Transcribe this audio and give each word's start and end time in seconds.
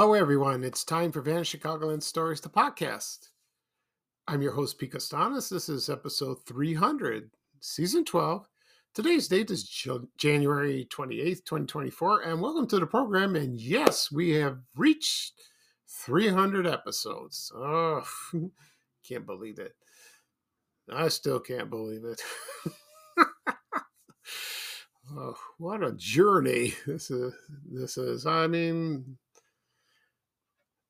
Hello, 0.00 0.14
everyone. 0.14 0.64
It's 0.64 0.82
time 0.82 1.12
for 1.12 1.20
Vanished 1.20 1.54
Chicagoland 1.54 2.02
Stories, 2.02 2.40
the 2.40 2.48
podcast. 2.48 3.28
I'm 4.26 4.40
your 4.40 4.52
host, 4.52 4.78
Pete 4.78 4.92
Kastanes. 4.92 5.50
This 5.50 5.68
is 5.68 5.90
episode 5.90 6.38
300, 6.46 7.30
season 7.60 8.06
12. 8.06 8.48
Today's 8.94 9.28
date 9.28 9.50
is 9.50 9.62
January 10.16 10.88
28th, 10.90 11.44
2024, 11.44 12.22
and 12.22 12.40
welcome 12.40 12.66
to 12.68 12.78
the 12.78 12.86
program. 12.86 13.36
And 13.36 13.60
yes, 13.60 14.10
we 14.10 14.30
have 14.36 14.60
reached 14.74 15.34
300 15.86 16.66
episodes. 16.66 17.52
Oh, 17.54 18.02
can't 19.06 19.26
believe 19.26 19.58
it. 19.58 19.74
I 20.90 21.08
still 21.08 21.40
can't 21.40 21.68
believe 21.68 22.06
it. 22.06 22.22
oh, 25.14 25.34
what 25.58 25.84
a 25.84 25.92
journey 25.92 26.72
this 26.86 27.10
is. 27.10 27.34
This 27.70 27.98
is. 27.98 28.24
I 28.24 28.46
mean, 28.46 29.18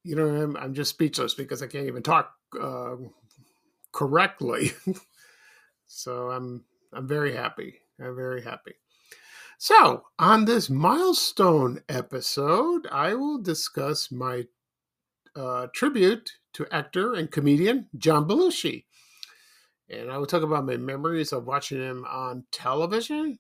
you 0.03 0.17
know, 0.17 0.29
I'm, 0.29 0.57
I'm 0.57 0.75
just 0.75 0.91
speechless 0.91 1.35
because 1.35 1.63
I 1.63 1.67
can't 1.67 1.87
even 1.87 2.03
talk 2.03 2.33
uh, 2.61 2.97
correctly. 3.93 4.73
so 5.87 6.31
I'm 6.31 6.65
I'm 6.93 7.07
very 7.07 7.35
happy. 7.35 7.75
I'm 8.01 8.17
very 8.17 8.43
happy. 8.43 8.73
So 9.59 10.05
on 10.19 10.47
this 10.47 10.71
milestone 10.71 11.83
episode, 11.89 12.89
I 12.91 13.15
will 13.15 13.39
discuss 13.39 14.11
my 14.11 14.47
uh, 15.37 15.67
tribute 15.75 16.33
to 16.55 16.67
actor 16.73 17.13
and 17.13 17.31
comedian 17.31 17.89
John 17.97 18.27
Belushi, 18.27 18.87
and 19.89 20.11
I 20.11 20.17
will 20.19 20.27
talk 20.27 20.43
about 20.43 20.67
my 20.67 20.77
memories 20.77 21.33
of 21.33 21.47
watching 21.47 21.79
him 21.79 22.07
on 22.09 22.45
television 22.51 23.39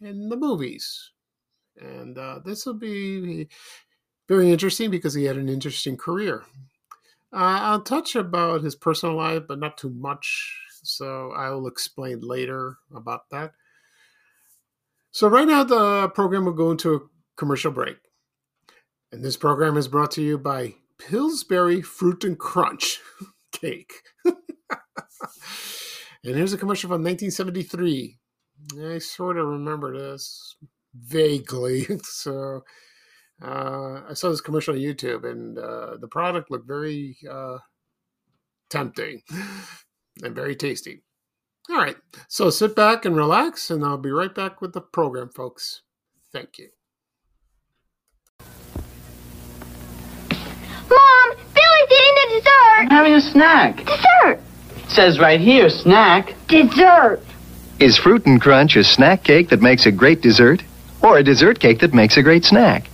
and 0.00 0.30
the 0.30 0.36
movies. 0.36 1.10
And 1.80 2.18
uh, 2.18 2.40
this 2.44 2.66
will 2.66 2.74
be 2.74 3.48
very 4.28 4.50
interesting 4.50 4.90
because 4.90 5.14
he 5.14 5.24
had 5.24 5.36
an 5.36 5.48
interesting 5.48 5.96
career. 5.96 6.44
Uh, 7.32 7.58
I'll 7.60 7.82
touch 7.82 8.14
about 8.14 8.62
his 8.62 8.74
personal 8.74 9.16
life, 9.16 9.44
but 9.48 9.58
not 9.58 9.78
too 9.78 9.90
much. 9.90 10.58
So 10.82 11.32
I 11.32 11.50
will 11.50 11.66
explain 11.66 12.20
later 12.20 12.76
about 12.94 13.30
that. 13.30 13.52
So 15.12 15.28
right 15.28 15.46
now 15.46 15.64
the 15.64 16.08
program 16.08 16.44
will 16.44 16.52
go 16.52 16.70
into 16.70 16.94
a 16.94 17.00
commercial 17.36 17.70
break. 17.70 17.96
And 19.12 19.22
this 19.22 19.36
program 19.36 19.76
is 19.76 19.88
brought 19.88 20.10
to 20.12 20.22
you 20.22 20.38
by 20.38 20.74
Pillsbury 20.98 21.82
Fruit 21.82 22.24
and 22.24 22.38
Crunch 22.38 23.00
cake. 23.52 23.92
and 24.24 24.36
here's 26.22 26.52
a 26.54 26.58
commercial 26.58 26.88
from 26.88 27.02
1973. 27.02 28.18
I 28.80 28.98
sort 28.98 29.38
of 29.38 29.46
remember 29.46 29.96
this 29.98 30.56
vaguely. 30.94 31.86
So 32.04 32.64
uh, 33.42 34.02
I 34.08 34.14
saw 34.14 34.30
this 34.30 34.40
commercial 34.40 34.74
on 34.74 34.80
YouTube, 34.80 35.28
and 35.28 35.58
uh, 35.58 35.96
the 36.00 36.08
product 36.08 36.50
looked 36.50 36.66
very 36.66 37.16
uh, 37.28 37.58
tempting 38.70 39.22
and 40.22 40.34
very 40.34 40.54
tasty. 40.54 41.02
All 41.70 41.76
right, 41.76 41.96
so 42.28 42.50
sit 42.50 42.74
back 42.76 43.04
and 43.04 43.16
relax, 43.16 43.70
and 43.70 43.84
I'll 43.84 43.98
be 43.98 44.10
right 44.10 44.34
back 44.34 44.60
with 44.60 44.72
the 44.72 44.80
program, 44.80 45.30
folks. 45.30 45.82
Thank 46.32 46.58
you. 46.58 46.68
Mom, 50.88 51.30
Billy's 51.54 51.90
eating 51.90 52.14
the 52.14 52.28
dessert. 52.30 52.78
I'm 52.78 52.90
having 52.90 53.14
a 53.14 53.20
snack. 53.20 53.76
Dessert. 53.84 54.40
It 54.76 54.90
says 54.90 55.18
right 55.18 55.40
here, 55.40 55.70
snack. 55.70 56.34
Dessert. 56.48 57.22
Is 57.78 57.96
Fruit 57.98 58.26
and 58.26 58.40
Crunch 58.40 58.76
a 58.76 58.84
snack 58.84 59.24
cake 59.24 59.48
that 59.48 59.60
makes 59.60 59.86
a 59.86 59.92
great 59.92 60.20
dessert, 60.20 60.62
or 61.02 61.18
a 61.18 61.22
dessert 61.24 61.58
cake 61.58 61.80
that 61.80 61.94
makes 61.94 62.16
a 62.16 62.22
great 62.22 62.44
snack? 62.44 62.88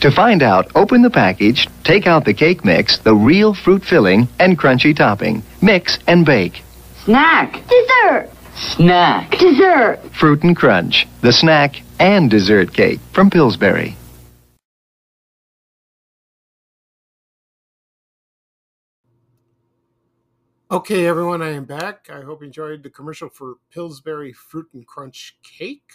To 0.00 0.10
find 0.10 0.42
out, 0.42 0.70
open 0.74 1.00
the 1.02 1.10
package, 1.10 1.68
take 1.82 2.06
out 2.06 2.24
the 2.24 2.34
cake 2.34 2.64
mix, 2.64 2.98
the 2.98 3.14
real 3.14 3.54
fruit 3.54 3.82
filling, 3.82 4.28
and 4.38 4.58
crunchy 4.58 4.94
topping. 4.94 5.42
Mix 5.62 5.98
and 6.06 6.26
bake. 6.26 6.62
Snack. 7.04 7.62
Dessert. 7.66 8.30
Snack. 8.56 9.38
Dessert. 9.38 10.00
Fruit 10.12 10.42
and 10.42 10.56
Crunch, 10.56 11.06
the 11.20 11.32
snack 11.32 11.82
and 11.98 12.30
dessert 12.30 12.72
cake 12.72 13.00
from 13.12 13.30
Pillsbury. 13.30 13.96
Okay, 20.68 21.06
everyone, 21.06 21.42
I 21.42 21.50
am 21.50 21.64
back. 21.64 22.10
I 22.12 22.22
hope 22.22 22.40
you 22.40 22.46
enjoyed 22.46 22.82
the 22.82 22.90
commercial 22.90 23.28
for 23.28 23.54
Pillsbury 23.70 24.32
Fruit 24.32 24.68
and 24.74 24.86
Crunch 24.86 25.36
cake. 25.42 25.92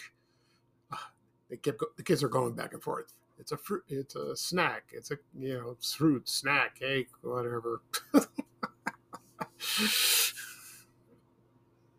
Ah, 0.90 1.10
they 1.50 1.56
kept 1.56 1.82
the 1.96 2.02
kids 2.02 2.22
are 2.22 2.28
going 2.28 2.54
back 2.54 2.72
and 2.72 2.82
forth. 2.82 3.12
It's 3.42 3.50
a 3.50 3.56
fruit. 3.56 3.82
It's 3.88 4.14
a 4.14 4.36
snack. 4.36 4.84
It's 4.92 5.10
a 5.10 5.18
you 5.36 5.54
know 5.54 5.76
fruit 5.82 6.28
snack, 6.28 6.78
cake, 6.78 7.08
whatever. 7.22 7.82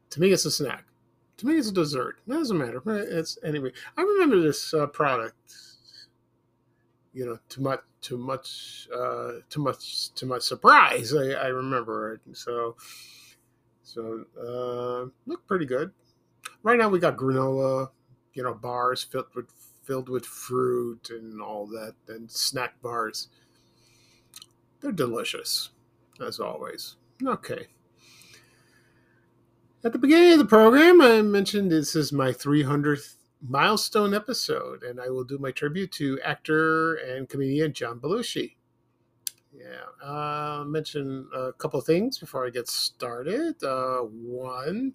to 0.10 0.22
me, 0.22 0.32
it's 0.32 0.46
a 0.46 0.52
snack. 0.52 0.86
To 1.36 1.46
me, 1.46 1.58
it's 1.58 1.68
a 1.68 1.74
dessert. 1.74 2.20
It 2.26 2.32
doesn't 2.32 2.58
matter. 2.58 2.82
It's 2.88 3.38
anyway. 3.44 3.74
I 3.98 4.04
remember 4.04 4.40
this 4.40 4.74
uh, 4.74 4.88
product. 4.88 5.36
You 7.14 7.26
know, 7.26 7.40
too 7.50 7.60
much, 7.62 7.82
too 8.00 8.18
much, 8.18 8.88
uh, 8.96 9.34
too 9.50 9.62
much, 9.62 10.14
to 10.14 10.26
my 10.26 10.40
surprise. 10.40 11.14
I, 11.14 11.32
I 11.32 11.48
remember 11.48 12.14
it. 12.14 12.22
So, 12.38 12.78
so 13.84 14.24
uh, 14.40 15.10
look 15.26 15.46
pretty 15.46 15.66
good. 15.66 15.92
Right 16.64 16.80
now, 16.80 16.88
we 16.88 17.00
got 17.00 17.18
granola, 17.18 17.90
you 18.34 18.44
know, 18.44 18.54
bars 18.54 19.04
filled 19.04 19.26
with 19.36 19.50
filled 19.84 20.10
with 20.10 20.26
fruit 20.26 21.10
and 21.10 21.42
all 21.42 21.68
that, 21.68 21.96
and 22.08 22.32
snack 22.32 22.82
bars. 22.82 23.28
They're 24.82 24.92
delicious, 24.92 25.70
as 26.26 26.40
always. 26.40 26.96
Okay. 27.24 27.68
At 29.84 29.92
the 29.92 30.00
beginning 30.00 30.34
of 30.34 30.40
the 30.40 30.46
program, 30.46 31.02
I 31.02 31.22
mentioned 31.22 31.72
this 31.72 31.96
is 31.96 32.14
my 32.14 32.32
300th 32.32 33.16
milestone 33.42 34.14
episode, 34.14 34.84
and 34.84 35.00
I 35.00 35.10
will 35.10 35.26
do 35.26 35.38
my 35.38 35.52
tribute 35.52 35.92
to 35.94 36.20
actor 36.24 36.96
and 36.96 37.28
comedian 37.28 37.74
John 37.74 38.00
Belushi. 38.00 38.56
Yeah, 39.54 40.08
uh, 40.08 40.64
mention 40.66 41.28
a 41.36 41.54
couple 41.54 41.80
things 41.82 42.18
before 42.18 42.46
I 42.46 42.50
get 42.50 42.68
started. 42.68 43.62
Uh, 43.64 44.00
one, 44.00 44.94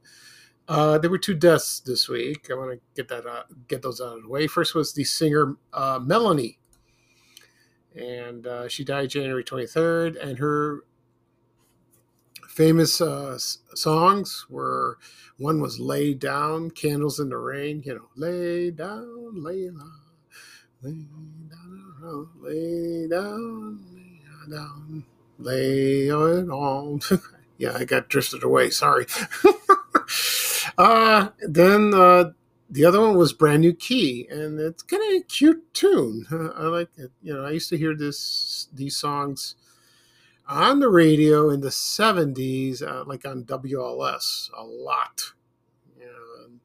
uh, 0.68 0.98
there 0.98 1.10
were 1.10 1.18
two 1.18 1.34
deaths 1.34 1.80
this 1.80 2.08
week. 2.08 2.48
I 2.50 2.54
want 2.54 2.72
to 2.72 2.80
get 2.94 3.08
that 3.08 3.26
uh, 3.26 3.44
get 3.68 3.82
those 3.82 4.00
out 4.00 4.16
of 4.18 4.22
the 4.22 4.28
way. 4.28 4.46
First 4.46 4.74
was 4.74 4.92
the 4.92 5.04
singer 5.04 5.56
uh, 5.72 5.98
Melanie, 6.02 6.58
and 7.96 8.46
uh, 8.46 8.68
she 8.68 8.84
died 8.84 9.10
January 9.10 9.42
23rd. 9.42 10.22
And 10.22 10.38
her 10.38 10.84
famous 12.48 13.00
uh, 13.00 13.38
songs 13.74 14.46
were 14.50 14.98
one 15.38 15.60
was 15.60 15.80
"Lay 15.80 16.12
Down," 16.12 16.70
"Candles 16.70 17.18
in 17.18 17.30
the 17.30 17.38
Rain." 17.38 17.82
You 17.86 17.94
know, 17.94 18.08
"Lay 18.14 18.70
Down, 18.70 19.42
Lay 19.42 19.68
Down, 19.68 19.92
Lay 20.82 21.06
Down, 21.50 22.28
Lay 22.42 23.08
Down, 23.08 23.84
Lay 24.38 24.50
Down, 24.50 25.04
Lay 25.38 26.08
it 26.08 26.50
on." 26.50 27.00
yeah, 27.58 27.72
I 27.74 27.84
got 27.86 28.08
drifted 28.08 28.42
away. 28.42 28.68
Sorry. 28.68 29.06
Uh, 30.78 31.30
then 31.40 31.92
uh, 31.92 32.30
the 32.70 32.84
other 32.84 33.00
one 33.00 33.16
was 33.16 33.32
Brand 33.32 33.62
New 33.62 33.74
Key, 33.74 34.28
and 34.30 34.60
it's 34.60 34.82
kind 34.82 35.02
of 35.02 35.20
a 35.20 35.24
cute 35.24 35.74
tune. 35.74 36.26
Uh, 36.30 36.50
I 36.56 36.64
like 36.68 36.88
it. 36.96 37.10
You 37.20 37.34
know, 37.34 37.44
I 37.44 37.50
used 37.50 37.68
to 37.70 37.76
hear 37.76 37.96
this 37.96 38.68
these 38.72 38.96
songs 38.96 39.56
on 40.48 40.80
the 40.80 40.88
radio 40.88 41.50
in 41.50 41.60
the 41.60 41.70
70s, 41.70 42.82
uh, 42.82 43.04
like 43.06 43.26
on 43.26 43.44
WLS, 43.44 44.50
a 44.56 44.64
lot. 44.64 45.32
You 45.98 46.06
know, 46.06 46.58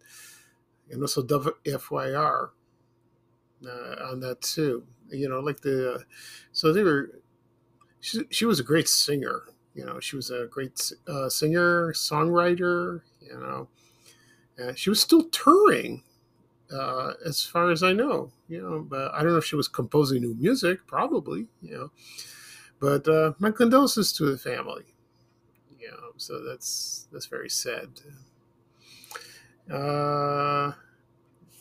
and, 0.91 1.01
also 1.01 1.23
WFYR 1.23 2.49
uh, 3.67 3.95
on 4.11 4.19
that 4.21 4.41
too. 4.41 4.85
You 5.11 5.29
know, 5.29 5.39
like 5.39 5.61
the, 5.61 6.03
so 6.51 6.73
they 6.73 6.83
were, 6.83 7.19
she, 7.99 8.23
she 8.29 8.45
was 8.45 8.59
a 8.59 8.63
great 8.63 8.87
singer. 8.87 9.43
You 9.75 9.85
know, 9.85 9.99
she 9.99 10.15
was 10.15 10.29
a 10.31 10.47
great 10.49 10.91
uh, 11.07 11.29
singer, 11.29 11.93
songwriter, 11.93 13.01
you 13.21 13.37
know. 13.39 13.67
Uh, 14.61 14.73
she 14.73 14.89
was 14.89 14.99
still 14.99 15.23
touring 15.29 16.03
uh, 16.71 17.13
as 17.25 17.43
far 17.43 17.71
as 17.71 17.83
I 17.83 17.93
know. 17.93 18.31
You 18.47 18.61
know, 18.61 18.85
but 18.87 19.13
I 19.13 19.23
don't 19.23 19.31
know 19.31 19.37
if 19.37 19.45
she 19.45 19.55
was 19.55 19.67
composing 19.67 20.21
new 20.21 20.35
music, 20.35 20.85
probably. 20.87 21.47
You 21.61 21.77
know, 21.77 21.91
but 22.79 23.07
uh, 23.07 23.33
my 23.39 23.51
condolences 23.51 24.11
to 24.13 24.25
the 24.25 24.37
family. 24.37 24.85
You 25.79 25.91
know, 25.91 26.11
so 26.17 26.43
that's 26.43 27.07
that's 27.11 27.25
very 27.25 27.49
sad. 27.49 27.89
Uh, 29.71 30.73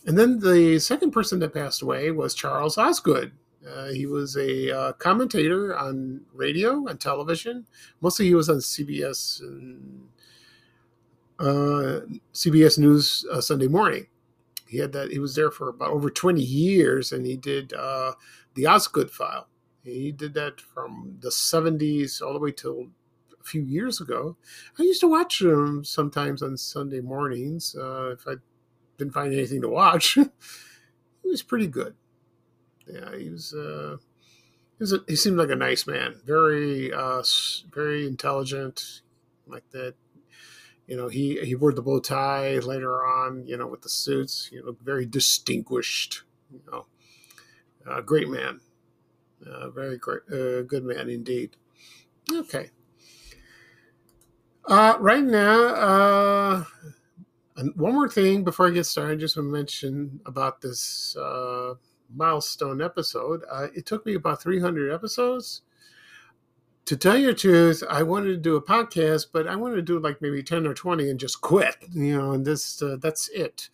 and 0.07 0.19
then 0.19 0.41
the 0.41 0.79
second 0.81 1.13
person 1.13 1.39
that 1.41 1.55
passed 1.55 1.83
away 1.83 2.11
was 2.11 2.35
Charles 2.35 2.77
Osgood. 2.77 3.33
Uh, 3.67 3.89
he 3.89 4.07
was 4.07 4.37
a 4.37 4.77
uh, 4.77 4.93
commentator 4.95 5.77
on 5.77 6.23
radio 6.35 6.87
and 6.89 7.01
television. 7.01 7.65
Mostly, 8.01 8.27
he 8.27 8.35
was 8.35 8.49
on 8.49 8.57
CBS 8.57 9.41
and 9.41 10.09
uh, 11.43 12.01
CBS 12.33 12.79
News 12.79 13.27
uh, 13.31 13.41
Sunday 13.41 13.69
Morning. 13.69 14.07
He 14.69 14.79
had 14.79 14.93
that. 14.93 15.11
He 15.11 15.19
was 15.19 15.35
there 15.35 15.51
for 15.51 15.69
about 15.69 15.91
over 15.91 16.09
twenty 16.09 16.43
years, 16.43 17.13
and 17.13 17.27
he 17.27 17.37
did 17.37 17.73
uh, 17.73 18.13
the 18.55 18.67
Osgood 18.67 19.11
File. 19.11 19.49
He 19.85 20.13
did 20.13 20.35
that 20.35 20.61
from 20.61 21.19
the 21.21 21.31
seventies 21.31 22.21
all 22.21 22.33
the 22.33 22.39
way 22.39 22.53
till 22.53 22.89
a 23.41 23.45
few 23.45 23.63
years 23.63 24.01
ago. 24.01 24.37
I 24.79 24.85
used 24.85 25.01
to 25.01 25.09
watch 25.09 25.43
him 25.43 25.85
sometimes 25.85 26.43
on 26.43 26.57
Sunday 26.57 27.01
mornings 27.01 27.75
uh, 27.79 28.11
if 28.13 28.27
I 28.27 28.35
didn't 28.97 29.15
find 29.15 29.33
anything 29.33 29.61
to 29.63 29.69
watch. 29.69 30.15
he 31.23 31.29
was 31.29 31.43
pretty 31.43 31.67
good. 31.67 31.95
Yeah, 32.87 33.17
he 33.17 33.31
was. 33.31 33.53
Uh, 33.53 33.97
he, 34.79 34.83
was 34.83 34.93
a, 34.93 34.99
he 35.07 35.17
seemed 35.17 35.37
like 35.37 35.51
a 35.51 35.57
nice 35.57 35.87
man, 35.87 36.21
very, 36.25 36.93
uh, 36.93 37.23
very 37.73 38.07
intelligent, 38.07 39.03
like 39.47 39.69
that. 39.71 39.95
You 40.93 40.99
know, 40.99 41.09
he 41.09 41.41
he 41.43 41.55
wore 41.55 41.73
the 41.73 41.81
bow 41.81 42.01
tie 42.01 42.59
later 42.59 43.03
on. 43.03 43.47
You 43.47 43.57
know, 43.57 43.67
with 43.67 43.81
the 43.81 43.89
suits. 43.89 44.51
You 44.53 44.63
know, 44.63 44.77
very 44.85 45.07
distinguished. 45.07 46.23
You 46.53 46.61
know, 46.71 46.87
uh, 47.87 48.03
great 48.03 48.29
man, 48.29 48.61
uh, 49.47 49.71
very 49.71 49.97
great, 49.97 50.21
uh, 50.31 50.61
good 50.65 50.85
man 50.85 51.09
indeed. 51.09 51.57
Okay. 52.31 52.69
Uh, 54.67 54.97
right 55.01 55.25
now, 55.25 55.63
uh, 55.63 56.65
and 57.57 57.75
one 57.75 57.95
more 57.95 58.11
thing 58.11 58.45
before 58.45 58.69
I 58.69 58.73
get 58.73 58.85
started, 58.85 59.15
I 59.15 59.17
just 59.17 59.35
want 59.35 59.49
to 59.49 59.51
mention 59.51 60.21
about 60.27 60.61
this 60.61 61.17
uh, 61.17 61.73
milestone 62.15 62.83
episode. 62.83 63.45
Uh, 63.51 63.69
it 63.75 63.87
took 63.87 64.05
me 64.05 64.13
about 64.13 64.43
300 64.43 64.93
episodes. 64.93 65.63
To 66.87 66.97
tell 66.97 67.17
you 67.17 67.29
the 67.29 67.35
truth, 67.35 67.85
I 67.89 68.03
wanted 68.03 68.29
to 68.31 68.37
do 68.37 68.57
a 68.57 68.63
podcast, 68.63 69.27
but 69.33 69.47
I 69.47 69.55
wanted 69.55 69.77
to 69.77 69.83
do 69.83 70.01
like 70.01 70.21
maybe 70.21 70.43
10 70.43 70.67
or 70.67 70.75
20 70.75 71.09
and 71.11 71.21
just 71.21 71.41
quit, 71.41 71.77
you 71.93 72.19
know, 72.19 72.33
and 72.33 72.45
this, 72.45 72.83
uh, 72.83 72.97
that's 73.01 73.29
it, 73.29 73.69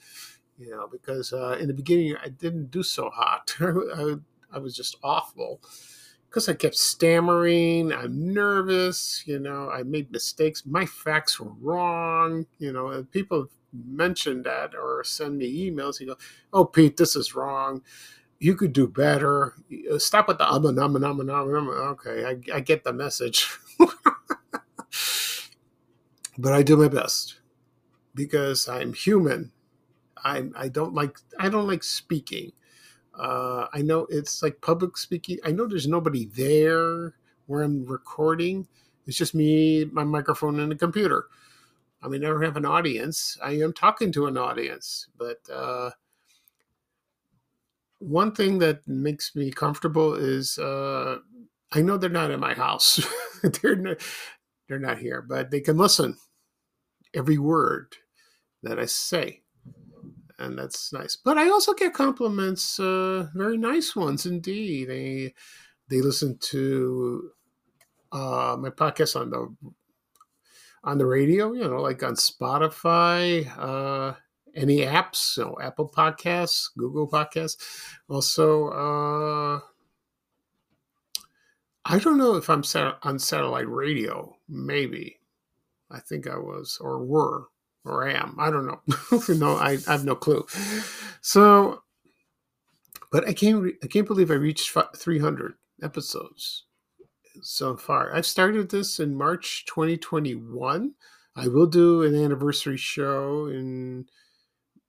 you 0.58 0.70
know, 0.70 0.87
because 0.87 1.32
uh, 1.32 1.56
in 1.58 1.69
the 1.69 1.75
beginning 1.75 2.16
I 2.22 2.28
didn't 2.28 2.70
do 2.70 2.82
so 2.82 3.08
hot. 3.08 3.56
I, 3.60 4.16
I 4.52 4.58
was 4.58 4.76
just 4.76 4.96
awful 5.02 5.62
because 6.28 6.50
I 6.50 6.52
kept 6.52 6.76
stammering. 6.76 7.94
I'm 7.94 8.34
nervous, 8.34 9.22
you 9.26 9.38
know, 9.38 9.70
I 9.70 9.84
made 9.84 10.12
mistakes. 10.12 10.66
My 10.66 10.84
facts 10.84 11.40
were 11.40 11.52
wrong, 11.62 12.44
you 12.58 12.72
know, 12.72 13.06
people 13.10 13.46
mentioned 13.72 14.44
that 14.44 14.75
or 14.75 15.02
send 15.02 15.38
me 15.38 15.70
emails. 15.70 15.99
You 15.99 16.08
go, 16.08 16.16
oh, 16.52 16.66
Pete, 16.66 16.99
this 16.99 17.16
is 17.16 17.34
wrong 17.34 17.82
you 18.38 18.55
could 18.55 18.73
do 18.73 18.87
better. 18.87 19.55
Stop 19.99 20.29
with 20.29 20.38
the 20.38 20.49
um, 20.50 20.64
um, 20.67 20.79
um, 20.79 21.05
um, 21.05 21.20
um, 21.20 21.69
Okay, 21.69 22.25
I, 22.25 22.56
I 22.56 22.61
get 22.61 22.85
the 22.85 22.93
message. 22.93 23.49
but 26.38 26.52
I 26.52 26.62
do 26.62 26.76
my 26.76 26.88
best 26.88 27.40
because 28.14 28.69
I'm 28.69 28.93
human. 28.93 29.52
I 30.25 30.44
I 30.56 30.69
don't 30.69 30.94
like 30.94 31.19
I 31.38 31.49
don't 31.49 31.67
like 31.67 31.82
speaking. 31.82 32.52
Uh, 33.14 33.67
I 33.73 33.82
know 33.82 34.06
it's 34.11 34.43
like 34.43 34.61
public 34.61 34.96
speaking. 34.96 35.38
I 35.44 35.50
know 35.50 35.67
there's 35.67 35.88
nobody 35.88 36.26
there 36.26 37.14
where 37.46 37.62
I'm 37.62 37.84
recording. 37.87 38.69
It's 39.06 39.17
just 39.17 39.34
me, 39.34 39.87
my 39.87 40.05
microphone, 40.05 40.61
and 40.61 40.70
a 40.70 40.76
computer. 40.76 41.26
I 42.02 42.08
mean, 42.08 42.25
I 42.25 42.29
never 42.29 42.44
have 42.44 42.56
an 42.56 42.64
audience. 42.64 43.37
I 43.43 43.52
am 43.52 43.73
talking 43.73 44.12
to 44.12 44.26
an 44.26 44.38
audience, 44.38 45.08
but 45.19 45.38
uh, 45.52 45.91
one 47.99 48.33
thing 48.33 48.59
that 48.59 48.87
makes 48.87 49.35
me 49.35 49.50
comfortable 49.50 50.15
is 50.15 50.59
uh, 50.59 51.19
I 51.73 51.83
know 51.83 51.97
they're 51.97 52.11
not 52.11 52.31
in 52.31 52.41
my 52.41 52.55
house. 52.55 53.05
they're 53.43 53.77
not, 53.77 53.99
they're 54.69 54.79
not 54.79 54.99
here, 54.99 55.23
but 55.23 55.50
they 55.50 55.61
can 55.61 55.77
listen 55.77 56.17
every 57.15 57.39
word 57.39 57.97
that 58.62 58.79
I 58.79 58.87
say, 58.87 59.43
and 60.39 60.59
that's 60.59 60.93
nice. 60.93 61.17
But 61.17 61.39
I 61.39 61.49
also 61.49 61.75
get 61.75 61.95
compliments, 61.95 62.79
uh, 62.79 63.29
very 63.35 63.56
nice 63.56 63.97
ones 63.97 64.27
indeed. 64.27 64.89
They 64.89 65.35
they 65.89 66.01
listen 66.01 66.39
to 66.39 67.31
uh, 68.12 68.56
my 68.59 68.71
podcast 68.71 69.21
on 69.21 69.31
the 69.31 69.55
on 70.85 70.99
the 70.99 71.06
radio, 71.06 71.53
you 71.53 71.69
know, 71.69 71.81
like 71.81 72.03
on 72.03 72.15
Spotify. 72.15 73.47
Uh, 73.59 74.15
any 74.58 74.78
apps, 74.78 75.16
so 75.16 75.56
Apple 75.60 75.88
Podcasts, 75.88 76.69
Google 76.76 77.08
Podcasts. 77.08 77.56
Also, 78.08 78.69
uh, 78.69 79.60
I 81.84 81.99
don't 81.99 82.19
know 82.19 82.34
if 82.34 82.50
I'm 82.50 82.64
sat- 82.64 82.99
on 83.02 83.19
satellite 83.19 83.69
radio. 83.69 84.37
Maybe, 84.49 85.20
I 85.90 86.00
think 86.00 86.26
I 86.26 86.37
was, 86.37 86.78
or 86.81 87.05
were, 87.05 87.46
or 87.84 88.08
am. 88.08 88.37
I 88.38 88.50
don't 88.50 88.66
know. 88.66 88.81
no, 89.34 89.56
I, 89.56 89.78
I, 89.87 89.93
have 89.93 90.05
no 90.05 90.14
clue. 90.14 90.46
So, 91.20 91.82
but 93.10 93.26
I 93.26 93.32
can't. 93.32 93.62
Re- 93.62 93.78
I 93.82 93.87
can't 93.87 94.06
believe 94.06 94.31
I 94.31 94.34
reached 94.34 94.76
300 94.96 95.55
episodes 95.82 96.64
so 97.43 97.76
far. 97.76 98.14
I've 98.14 98.26
started 98.26 98.70
this 98.70 98.99
in 99.00 99.14
March 99.14 99.64
2021. 99.66 100.94
I 101.37 101.46
will 101.46 101.66
do 101.66 102.02
an 102.02 102.16
anniversary 102.16 102.76
show 102.76 103.46
in 103.46 104.06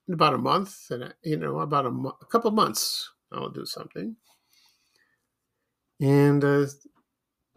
in 0.10 0.16
about 0.16 0.34
a 0.34 0.40
month, 0.40 0.88
and 0.90 1.14
you 1.22 1.38
know, 1.38 1.60
about 1.60 1.86
a, 1.86 1.92
mo- 1.92 2.18
a 2.20 2.26
couple 2.26 2.50
months, 2.50 3.12
I'll 3.32 3.50
do 3.50 3.64
something. 3.64 4.16
And 6.02 6.44
uh, 6.44 6.66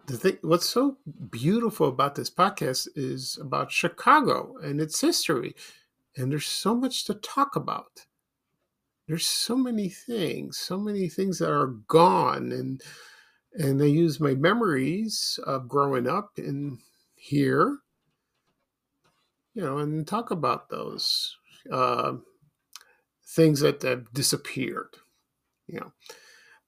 the 0.06 0.19
thing, 0.19 0.37
what's 0.43 0.69
so 0.69 0.99
beautiful 1.31 1.88
about 1.88 2.14
this 2.14 2.28
podcast 2.28 2.88
is 2.94 3.38
about 3.40 3.72
Chicago 3.72 4.56
and 4.62 4.81
its 4.81 5.00
history, 5.00 5.54
and 6.16 6.31
there's 6.31 6.46
so 6.46 6.75
much 6.75 7.06
to 7.06 7.14
talk 7.14 7.56
about. 7.56 8.04
There's 9.08 9.26
so 9.26 9.56
many 9.56 9.88
things, 9.88 10.58
so 10.58 10.78
many 10.78 11.08
things 11.08 11.38
that 11.38 11.50
are 11.50 11.69
gone, 11.88 12.52
and 12.52 12.82
and 13.55 13.82
I 13.82 13.86
use 13.86 14.20
my 14.20 14.34
memories 14.34 15.38
of 15.46 15.69
growing 15.69 16.06
up 16.06 16.32
in 16.38 16.81
here, 17.15 17.79
you 19.55 19.62
know, 19.62 19.79
and 19.79 20.06
talk 20.06 20.31
about 20.31 20.69
those. 20.69 21.34
Uh, 21.70 22.15
things 23.34 23.60
that 23.60 23.82
have 23.82 24.12
disappeared. 24.12 24.96
You 25.67 25.81
know, 25.81 25.93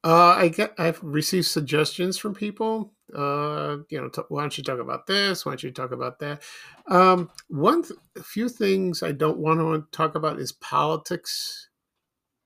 uh, 0.04 0.34
I 0.36 0.48
get 0.48 0.74
I've 0.78 1.02
received 1.02 1.46
suggestions 1.46 2.18
from 2.18 2.34
people. 2.34 2.92
Uh, 3.14 3.78
you 3.90 4.00
know, 4.00 4.08
t- 4.08 4.22
why 4.28 4.42
don't 4.42 4.56
you 4.56 4.64
talk 4.64 4.78
about 4.78 5.06
this? 5.06 5.44
Why 5.44 5.52
don't 5.52 5.62
you 5.62 5.70
talk 5.70 5.92
about 5.92 6.18
that? 6.20 6.42
Um, 6.88 7.30
one 7.48 7.82
th- 7.82 7.98
few 8.22 8.48
things 8.48 9.02
I 9.02 9.12
don't 9.12 9.38
want 9.38 9.60
to 9.60 9.96
talk 9.96 10.14
about 10.14 10.38
is 10.38 10.52
politics. 10.52 11.68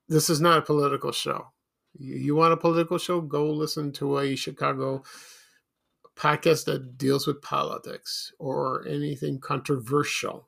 This 0.07 0.29
is 0.29 0.41
not 0.41 0.57
a 0.57 0.63
political 0.63 1.11
show. 1.11 1.47
You, 1.97 2.15
you 2.15 2.35
want 2.35 2.53
a 2.53 2.57
political 2.57 2.97
show? 2.97 3.21
Go 3.21 3.51
listen 3.51 3.91
to 3.93 4.19
a 4.19 4.35
Chicago 4.35 5.03
podcast 6.15 6.65
that 6.65 6.97
deals 6.97 7.25
with 7.25 7.41
politics 7.41 8.33
or 8.39 8.85
anything 8.87 9.39
controversial. 9.39 10.47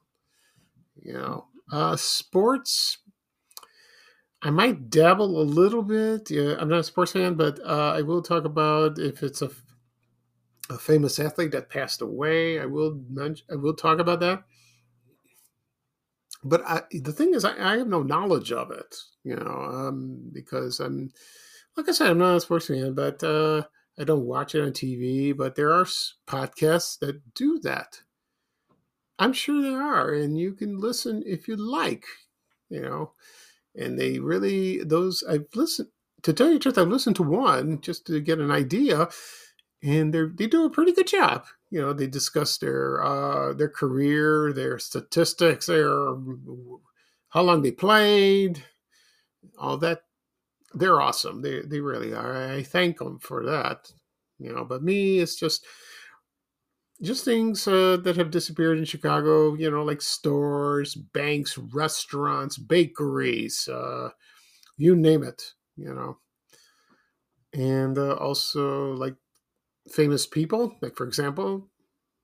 You 1.02 1.14
know, 1.14 1.46
uh, 1.72 1.96
sports 1.96 2.98
I 4.44 4.50
might 4.50 4.90
dabble 4.90 5.40
a 5.40 5.44
little 5.44 5.84
bit. 5.84 6.32
Yeah, 6.32 6.56
I'm 6.60 6.70
not 6.70 6.80
a 6.80 6.84
sports 6.84 7.12
fan, 7.12 7.36
but 7.36 7.60
uh, 7.64 7.94
I 7.96 8.02
will 8.02 8.24
talk 8.24 8.44
about 8.44 8.98
if 8.98 9.22
it's 9.22 9.42
a, 9.42 9.52
a 10.70 10.80
famous 10.80 11.20
athlete 11.20 11.52
that 11.52 11.70
passed 11.70 12.02
away. 12.02 12.60
I 12.60 12.66
will 12.66 13.00
mention, 13.08 13.46
I 13.52 13.56
will 13.56 13.76
talk 13.76 14.00
about 14.00 14.20
that. 14.22 14.44
But 16.44 16.64
I, 16.66 16.82
the 16.92 17.14
thing 17.14 17.36
is, 17.36 17.46
I, 17.46 17.74
I, 17.74 17.78
have 17.78 17.88
no 17.88 18.02
knowledge 18.02 18.52
of 18.52 18.72
it, 18.72 18.96
you 19.24 19.36
know, 19.36 19.46
um, 19.46 20.32
because 20.34 20.80
I'm, 20.80 21.12
like 21.78 21.88
I 21.88 21.92
said, 21.92 22.10
I'm 22.10 22.18
not 22.18 22.38
a 22.38 22.42
sports 22.42 22.66
fan, 22.66 22.96
but 22.96 23.24
uh, 23.24 23.62
I 24.00 24.06
don't 24.06 24.26
watch 24.26 24.56
it 24.56 24.64
on 24.64 24.72
TV. 24.72 25.38
But 25.38 25.56
there 25.56 25.72
are 25.72 25.86
podcasts 26.26 26.98
that 26.98 27.36
do 27.36 27.60
that. 27.60 28.02
I'm 29.20 29.34
sure 29.34 29.62
there 29.62 29.84
are, 29.84 30.12
and 30.14 30.36
you 30.36 30.54
can 30.54 30.80
listen 30.80 31.22
if 31.28 31.48
you 31.48 31.56
like, 31.58 32.06
you 32.70 32.82
know 32.82 33.12
and 33.76 34.00
they 34.00 34.20
really 34.20 34.84
those 34.84 35.24
I've 35.24 35.48
listened 35.56 35.90
to 36.24 36.34
tell 36.34 36.48
you 36.48 36.54
the 36.54 36.60
truth. 36.60 36.78
I've 36.78 36.88
listened 36.88 37.16
to 37.18 37.24
one 37.24 37.82
just 37.82 38.06
to 38.08 38.20
get 38.22 38.40
an 38.40 38.52
idea, 38.52 39.10
and 39.84 40.14
they 40.14 40.26
they 40.26 40.48
do 40.48 40.66
a 40.66 40.70
pretty 40.70 40.94
good 40.94 41.08
job. 41.08 41.46
You 41.70 41.82
know, 41.82 41.94
they 41.94 42.08
discuss 42.08 42.58
their 42.58 43.04
uh, 43.04 43.54
their 43.54 43.70
career, 43.70 44.54
their 44.54 44.80
statistics, 44.80 45.68
their 45.68 46.16
how 47.30 47.42
long 47.42 47.62
they 47.62 47.72
played, 47.72 48.64
all 49.58 49.78
that 49.78 50.04
they're 50.74 51.02
awesome. 51.02 51.42
They 51.42 51.62
they 51.62 51.80
really 51.80 52.14
are. 52.14 52.52
I 52.54 52.64
thank 52.64 52.98
them 52.98 53.20
for 53.20 53.46
that. 53.46 53.92
You 54.40 54.54
know, 54.54 54.66
but 54.66 54.84
me, 54.84 55.20
it's 55.20 55.36
just 55.36 55.66
just 57.02 57.26
things 57.26 57.68
uh, 57.68 57.98
that 58.04 58.18
have 58.18 58.32
disappeared 58.32 58.78
in 58.78 58.86
Chicago. 58.86 59.56
You 59.56 59.72
know, 59.72 59.84
like 59.84 60.02
stores, 60.02 60.96
banks, 60.96 61.58
restaurants, 61.58 62.58
bakeries, 62.58 63.68
uh, 63.68 64.10
you 64.78 64.96
name 64.96 65.24
it. 65.24 65.54
You 65.76 65.94
know, 65.94 66.18
and 67.54 67.98
uh, 67.98 68.16
also 68.16 68.94
like 68.94 69.16
famous 69.90 70.26
people, 70.26 70.76
like 70.82 70.96
for 70.96 71.08
example, 71.08 71.70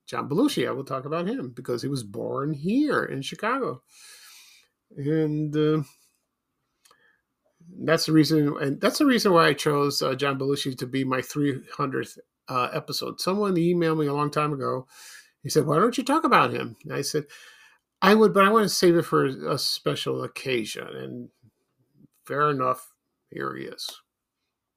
John 0.06 0.28
Belushi. 0.28 0.68
I 0.68 0.72
will 0.72 0.84
talk 0.84 1.04
about 1.04 1.28
him 1.28 1.52
because 1.54 1.82
he 1.82 1.88
was 1.88 2.02
born 2.04 2.52
here 2.52 3.04
in 3.04 3.22
Chicago, 3.22 3.82
and 4.96 5.56
uh, 5.56 5.82
that's 7.84 8.06
the 8.06 8.12
reason. 8.12 8.56
And 8.60 8.80
that's 8.80 8.98
the 8.98 9.06
reason 9.06 9.32
why 9.32 9.48
I 9.48 9.52
chose 9.54 10.02
uh, 10.02 10.14
John 10.14 10.38
Belushi 10.38 10.76
to 10.78 10.86
be 10.86 11.04
my 11.04 11.20
300th 11.20 12.18
uh, 12.48 12.68
episode. 12.72 13.20
Someone 13.20 13.54
emailed 13.56 13.98
me 13.98 14.06
a 14.06 14.14
long 14.14 14.30
time 14.30 14.52
ago. 14.52 14.86
He 15.42 15.50
said, 15.50 15.66
"Why 15.66 15.78
don't 15.78 15.96
you 15.96 16.04
talk 16.04 16.24
about 16.24 16.52
him?" 16.52 16.76
And 16.84 16.92
I 16.92 17.02
said, 17.02 17.26
"I 18.02 18.14
would, 18.14 18.34
but 18.34 18.44
I 18.44 18.50
want 18.50 18.64
to 18.64 18.68
save 18.68 18.96
it 18.96 19.02
for 19.02 19.26
a 19.26 19.58
special 19.58 20.24
occasion." 20.24 20.88
And 20.88 21.28
fair 22.24 22.50
enough, 22.50 22.92
here 23.30 23.54
he 23.56 23.64
is. 23.64 23.88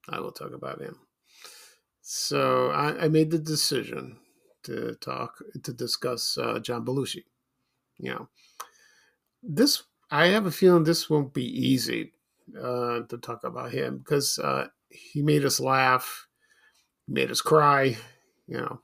I 0.10 0.20
will 0.20 0.32
talk 0.32 0.54
about 0.54 0.82
him. 0.82 0.98
So 2.01 2.72
I, 2.72 3.06
I 3.06 3.08
made 3.08 3.32
the 3.32 3.40
decision 3.40 4.18
to 4.63 4.96
talk 4.96 5.38
to 5.63 5.74
discuss 5.74 6.38
uh, 6.38 6.60
John 6.60 6.86
Belushi. 6.86 7.24
You 7.98 8.12
know, 8.12 8.30
this 9.44 9.84
I 10.10 10.28
have 10.28 10.46
a 10.46 10.51
feeling 10.51 10.84
this 10.84 11.10
won't 11.10 11.34
be 11.34 11.46
easy 11.46 12.12
uh, 12.62 13.01
to 13.01 13.18
talk 13.18 13.44
about 13.44 13.72
him 13.72 14.00
because 14.00 14.40
uh, 14.40 14.68
he 14.90 15.22
made 15.22 15.46
us 15.46 15.60
laugh, 15.60 16.28
made 17.12 17.32
us 17.32 17.41
cry. 17.41 17.98
You 18.48 18.58
know, 18.58 18.82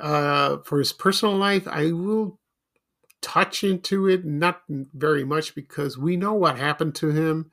uh, 0.00 0.58
for 0.64 0.78
his 0.78 0.92
personal 0.92 1.36
life, 1.36 1.66
I 1.66 1.92
will 1.92 2.38
touch 3.20 3.64
into 3.64 4.08
it, 4.08 4.24
not 4.24 4.62
very 4.68 5.24
much 5.24 5.54
because 5.54 5.98
we 5.98 6.16
know 6.16 6.34
what 6.34 6.58
happened 6.58 6.94
to 6.96 7.10
him, 7.10 7.50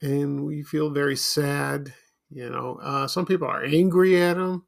and 0.00 0.44
we 0.44 0.62
feel 0.62 0.90
very 0.90 1.16
sad. 1.16 1.94
You 2.30 2.50
know, 2.50 2.78
uh, 2.82 3.06
some 3.06 3.26
people 3.26 3.48
are 3.48 3.64
angry 3.64 4.20
at 4.20 4.36
him 4.36 4.64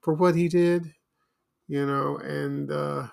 for 0.00 0.14
what 0.14 0.34
he 0.34 0.48
did. 0.48 0.92
You 1.66 1.86
know, 1.86 2.18
and 2.18 2.70
uh, 2.70 3.06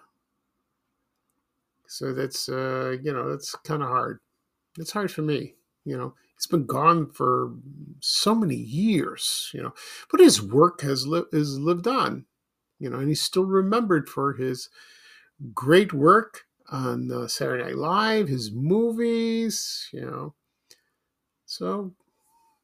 so 1.87 2.13
that's 2.13 2.49
uh, 2.49 2.97
you 3.01 3.13
know 3.13 3.29
that's 3.29 3.55
kind 3.55 3.81
of 3.81 3.89
hard. 3.89 4.19
It's 4.77 4.91
hard 4.91 5.11
for 5.11 5.21
me. 5.21 5.55
You 5.85 5.97
know, 5.97 6.13
he's 6.41 6.47
been 6.47 6.65
gone 6.65 7.11
for 7.11 7.53
so 7.99 8.33
many 8.33 8.55
years. 8.55 9.51
You 9.53 9.63
know, 9.63 9.73
but 10.09 10.19
his 10.19 10.41
work 10.41 10.81
has 10.81 11.05
li- 11.05 11.25
is 11.31 11.59
lived 11.59 11.87
on. 11.87 12.25
You 12.79 12.89
know, 12.89 12.97
and 12.97 13.07
he's 13.07 13.21
still 13.21 13.45
remembered 13.45 14.09
for 14.09 14.33
his 14.33 14.69
great 15.53 15.93
work 15.93 16.41
on 16.69 17.11
uh, 17.11 17.27
Saturday 17.27 17.63
Night 17.63 17.77
Live, 17.77 18.27
his 18.27 18.51
movies. 18.51 19.87
You 19.93 20.01
know, 20.01 20.33
so 21.45 21.93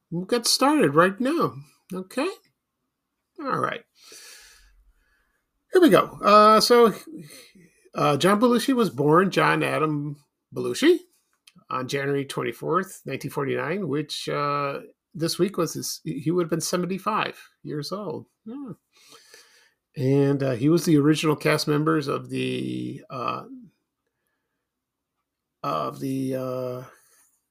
we'll 0.09 0.25
get 0.25 0.47
started 0.47 0.95
right 0.95 1.19
now. 1.19 1.53
Okay. 1.93 2.29
All 3.39 3.59
right. 3.59 3.83
Here 5.71 5.81
we 5.81 5.89
go. 5.89 6.17
Uh, 6.23 6.59
so, 6.59 6.95
uh, 7.93 8.17
John 8.17 8.39
Belushi 8.39 8.73
was 8.73 8.89
born 8.89 9.29
John 9.29 9.61
Adam 9.61 10.15
Belushi 10.55 10.97
on 11.69 11.87
January 11.87 12.25
24th, 12.25 13.05
1949, 13.05 13.87
which 13.87 14.29
uh, 14.29 14.79
this 15.13 15.37
week 15.39 15.57
was 15.57 15.73
his, 15.73 16.01
he 16.03 16.31
would 16.31 16.43
have 16.43 16.49
been 16.49 16.61
75 16.61 17.49
years 17.63 17.91
old. 17.91 18.25
Yeah. 18.45 18.73
And 19.97 20.43
uh, 20.43 20.51
he 20.51 20.69
was 20.69 20.85
the 20.85 20.97
original 20.97 21.35
cast 21.35 21.67
members 21.67 22.07
of 22.07 22.29
the 22.29 23.01
uh, 23.09 23.45
of 25.63 25.99
the 25.99 26.35
uh, 26.35 26.83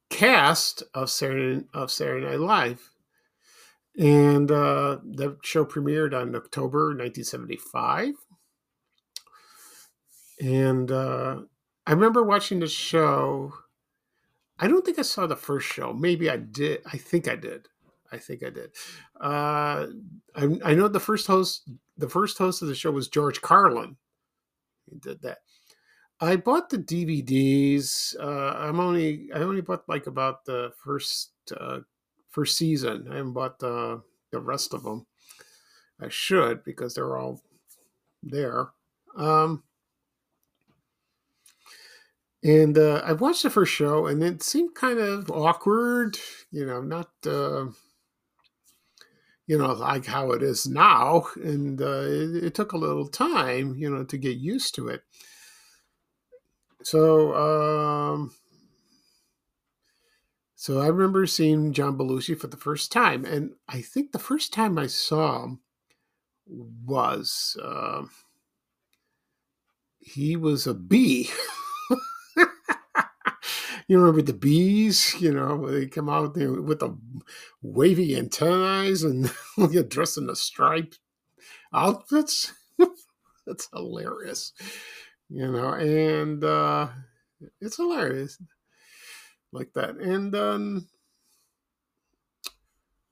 cast 0.09 0.83
of 0.93 1.09
Saturday, 1.09 1.65
of 1.73 1.91
Saturday 1.91 2.25
Night 2.25 2.39
Live. 2.39 2.91
And 3.99 4.49
uh, 4.49 4.99
the 5.03 5.37
show 5.43 5.65
premiered 5.65 6.13
on 6.13 6.35
October 6.35 6.95
1975. 6.95 8.13
And 10.39 10.91
uh, 10.91 11.41
I 11.85 11.91
remember 11.91 12.23
watching 12.23 12.59
the 12.59 12.67
show 12.67 13.53
I 14.59 14.67
don't 14.67 14.85
think 14.85 14.99
I 14.99 15.03
saw 15.03 15.27
the 15.27 15.35
first 15.35 15.67
show. 15.67 15.93
Maybe 15.93 16.29
I 16.29 16.37
did. 16.37 16.81
I 16.91 16.97
think 16.97 17.27
I 17.27 17.35
did. 17.35 17.67
I 18.11 18.17
think 18.17 18.43
I 18.43 18.49
did. 18.49 18.71
Uh, 19.19 19.87
I, 20.35 20.59
I 20.63 20.73
know 20.73 20.87
the 20.87 20.99
first 20.99 21.27
host. 21.27 21.69
The 21.97 22.09
first 22.09 22.37
host 22.37 22.61
of 22.61 22.67
the 22.67 22.75
show 22.75 22.91
was 22.91 23.07
George 23.07 23.41
Carlin. 23.41 23.97
He 24.89 24.97
did 24.97 25.21
that. 25.21 25.39
I 26.19 26.35
bought 26.35 26.69
the 26.69 26.79
DVDs. 26.79 28.15
Uh, 28.19 28.55
I'm 28.57 28.79
only. 28.79 29.29
I 29.33 29.39
only 29.39 29.61
bought 29.61 29.87
like 29.87 30.07
about 30.07 30.45
the 30.45 30.71
first 30.83 31.31
uh, 31.55 31.79
first 32.29 32.57
season. 32.57 33.07
I 33.11 33.17
haven't 33.17 33.33
bought 33.33 33.59
the 33.59 34.01
the 34.31 34.39
rest 34.39 34.73
of 34.73 34.83
them. 34.83 35.05
I 35.99 36.09
should 36.09 36.63
because 36.63 36.95
they're 36.95 37.17
all 37.17 37.41
there. 38.23 38.69
Um, 39.15 39.63
and 42.43 42.77
uh, 42.77 43.01
I 43.03 43.13
watched 43.13 43.43
the 43.43 43.49
first 43.49 43.73
show, 43.73 44.05
and 44.05 44.23
it 44.23 44.43
seemed 44.43 44.75
kind 44.75 44.99
of 44.99 45.31
awkward. 45.31 46.17
You 46.51 46.65
know, 46.65 46.81
not 46.81 47.09
uh, 47.25 47.67
you 49.47 49.57
know 49.57 49.73
like 49.73 50.05
how 50.05 50.31
it 50.31 50.43
is 50.43 50.67
now, 50.67 51.27
and 51.35 51.81
uh, 51.81 52.03
it, 52.03 52.43
it, 52.43 52.55
took 52.55 52.73
a 52.73 52.77
little 52.77 53.07
time, 53.07 53.75
you 53.75 53.89
know, 53.89 54.03
to 54.03 54.17
get 54.17 54.37
used 54.37 54.75
to 54.75 54.87
it. 54.87 55.01
So, 56.83 57.33
um, 57.35 58.31
so 60.55 60.79
I 60.79 60.87
remember 60.87 61.25
seeing 61.25 61.73
John 61.73 61.97
Belushi 61.97 62.39
for 62.39 62.47
the 62.47 62.57
first 62.57 62.91
time, 62.91 63.25
and 63.25 63.55
I 63.67 63.81
think 63.81 64.11
the 64.11 64.19
first 64.19 64.53
time 64.53 64.77
I 64.77 64.87
saw 64.87 65.43
him 65.43 65.59
was 66.45 67.57
uh, 67.61 68.03
he 69.99 70.35
was 70.35 70.67
a 70.67 70.75
bee. 70.75 71.29
you 73.87 73.99
remember 73.99 74.21
the 74.21 74.33
bees, 74.33 75.15
you 75.19 75.33
know, 75.33 75.69
they 75.69 75.87
come 75.87 76.09
out 76.09 76.33
there 76.33 76.61
with 76.61 76.79
the 76.79 76.97
wavy 77.61 78.15
antennae 78.17 78.93
and 79.03 79.31
dressed 79.89 80.17
in 80.17 80.27
the 80.27 80.35
striped 80.35 80.99
outfits. 81.73 82.53
That's 83.45 83.69
hilarious, 83.73 84.51
you 85.29 85.49
know, 85.49 85.69
and 85.69 86.43
uh, 86.43 86.89
it's 87.61 87.77
hilarious 87.77 88.37
like 89.53 89.71
that. 89.73 89.95
And 89.95 90.35
um, 90.35 90.87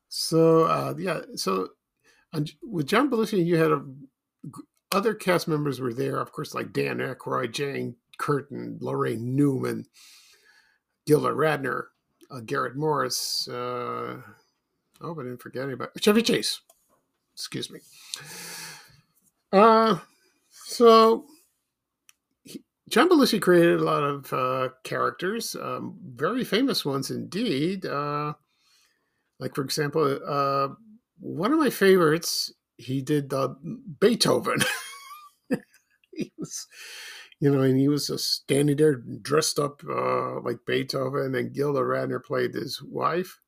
so, 0.09 0.63
uh, 0.63 0.93
yeah, 0.97 1.21
so 1.35 1.69
with 2.61 2.87
John 2.87 3.09
Belushi, 3.09 3.45
you 3.45 3.55
had 3.55 3.71
a, 3.71 3.81
other 4.91 5.13
cast 5.13 5.47
members 5.47 5.79
were 5.79 5.93
there, 5.93 6.19
of 6.19 6.33
course, 6.33 6.53
like 6.53 6.73
Dan 6.73 6.97
Aykroyd, 6.97 7.51
Jane 7.51 7.95
Curtin, 8.17 8.79
Laraine 8.81 9.21
Newman, 9.21 9.85
Gilda 11.05 11.29
Radner, 11.29 11.85
uh, 12.31 12.41
Garrett 12.41 12.75
Morris. 12.75 13.47
Uh, 13.47 14.21
oh, 15.01 15.19
I 15.19 15.23
didn't 15.23 15.41
forget 15.41 15.63
anybody. 15.63 15.91
Chevy 15.99 16.21
Chase. 16.21 16.61
Excuse 17.33 17.69
me. 17.69 17.79
Uh, 19.51 19.97
so 20.49 21.25
he, 22.43 22.63
John 22.89 23.09
Belushi 23.09 23.41
created 23.41 23.79
a 23.79 23.83
lot 23.83 24.03
of 24.03 24.33
uh, 24.33 24.69
characters, 24.83 25.55
um, 25.55 25.97
very 26.03 26.43
famous 26.43 26.85
ones 26.85 27.11
indeed. 27.11 27.85
Uh, 27.85 28.33
like 29.39 29.53
for 29.53 29.63
example, 29.63 30.19
uh, 30.25 30.69
one 31.19 31.51
of 31.51 31.59
my 31.59 31.69
favorites, 31.69 32.53
he 32.77 33.01
did 33.01 33.33
uh, 33.33 33.49
Beethoven. 33.99 34.59
he 36.13 36.31
was 36.37 36.67
you 37.39 37.51
know, 37.51 37.61
and 37.61 37.77
he 37.77 37.87
was 37.87 38.07
just 38.07 38.31
standing 38.31 38.77
there 38.77 38.95
dressed 38.95 39.59
up 39.59 39.81
uh, 39.89 40.39
like 40.41 40.59
Beethoven, 40.65 41.35
and 41.35 41.53
Gilda 41.53 41.81
Radner 41.81 42.23
played 42.23 42.53
his 42.53 42.81
wife, 42.81 43.39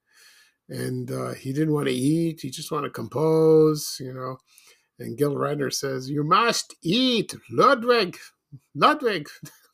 and 0.69 1.09
uh, 1.11 1.33
he 1.33 1.53
didn't 1.53 1.73
want 1.73 1.87
to 1.87 1.93
eat; 1.93 2.41
he 2.41 2.49
just 2.49 2.71
wanted 2.71 2.89
to 2.89 2.93
compose, 2.93 3.97
you 3.99 4.13
know. 4.13 4.37
And 4.99 5.17
Gilda 5.17 5.37
Radner 5.37 5.73
says, 5.73 6.09
"You 6.09 6.23
must 6.23 6.75
eat, 6.83 7.35
Ludwig, 7.51 8.17
Ludwig." 8.75 9.27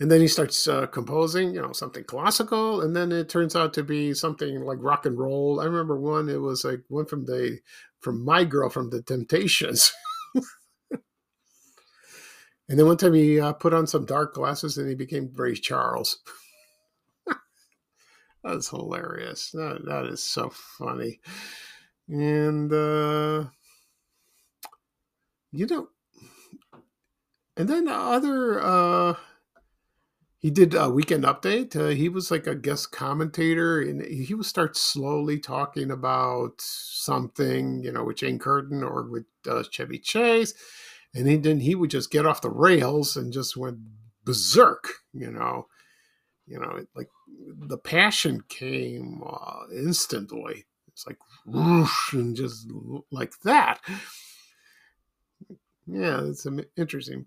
and 0.00 0.10
then 0.10 0.20
he 0.20 0.28
starts 0.28 0.68
uh, 0.68 0.86
composing, 0.86 1.54
you 1.54 1.62
know, 1.62 1.72
something 1.72 2.04
classical, 2.04 2.82
and 2.82 2.94
then 2.94 3.12
it 3.12 3.28
turns 3.28 3.56
out 3.56 3.72
to 3.74 3.82
be 3.82 4.12
something 4.14 4.60
like 4.62 4.78
rock 4.80 5.06
and 5.06 5.18
roll. 5.18 5.60
I 5.60 5.64
remember 5.64 5.98
one; 5.98 6.28
it 6.28 6.40
was 6.40 6.64
like 6.64 6.82
one 6.88 7.06
from 7.06 7.24
the 7.24 7.58
from 8.00 8.24
my 8.24 8.44
girl 8.44 8.68
from 8.70 8.90
the 8.90 9.02
Temptations. 9.02 9.92
And 12.68 12.78
then 12.78 12.86
one 12.86 12.96
time 12.96 13.14
he 13.14 13.40
uh, 13.40 13.52
put 13.52 13.72
on 13.72 13.86
some 13.86 14.06
dark 14.06 14.34
glasses 14.34 14.76
and 14.76 14.88
he 14.88 14.94
became 14.94 15.30
Ray 15.34 15.54
Charles. 15.54 16.18
That's 18.44 18.68
hilarious. 18.68 19.50
That, 19.52 19.84
that 19.86 20.06
is 20.06 20.22
so 20.22 20.50
funny. 20.50 21.20
And, 22.08 22.72
uh, 22.72 23.46
you 25.52 25.66
know, 25.66 25.88
and 27.56 27.68
then 27.68 27.88
other, 27.88 28.60
uh, 28.60 29.14
he 30.38 30.50
did 30.50 30.74
a 30.74 30.90
weekend 30.90 31.24
update. 31.24 31.74
Uh, 31.74 31.88
he 31.88 32.08
was 32.08 32.30
like 32.30 32.46
a 32.46 32.54
guest 32.54 32.92
commentator, 32.92 33.80
and 33.80 34.02
he 34.02 34.34
would 34.34 34.46
start 34.46 34.76
slowly 34.76 35.38
talking 35.38 35.90
about 35.90 36.54
something, 36.58 37.82
you 37.82 37.90
know, 37.90 38.04
with 38.04 38.18
Jane 38.18 38.38
Curtin 38.38 38.82
or 38.82 39.02
with 39.04 39.24
uh, 39.48 39.62
Chevy 39.70 39.98
Chase, 39.98 40.54
and 41.14 41.26
he 41.26 41.36
then 41.36 41.60
he 41.60 41.74
would 41.74 41.90
just 41.90 42.10
get 42.10 42.26
off 42.26 42.42
the 42.42 42.50
rails 42.50 43.16
and 43.16 43.32
just 43.32 43.56
went 43.56 43.78
berserk, 44.24 44.88
you 45.12 45.30
know, 45.30 45.66
you 46.46 46.60
know, 46.60 46.84
like 46.94 47.08
the 47.58 47.78
passion 47.78 48.42
came 48.48 49.22
uh, 49.26 49.62
instantly. 49.72 50.66
It's 50.88 51.06
like 51.06 51.18
whoosh, 51.46 52.12
and 52.12 52.36
just 52.36 52.70
like 53.10 53.32
that. 53.44 53.80
Yeah, 55.86 56.22
it's 56.24 56.46
interesting. 56.76 57.26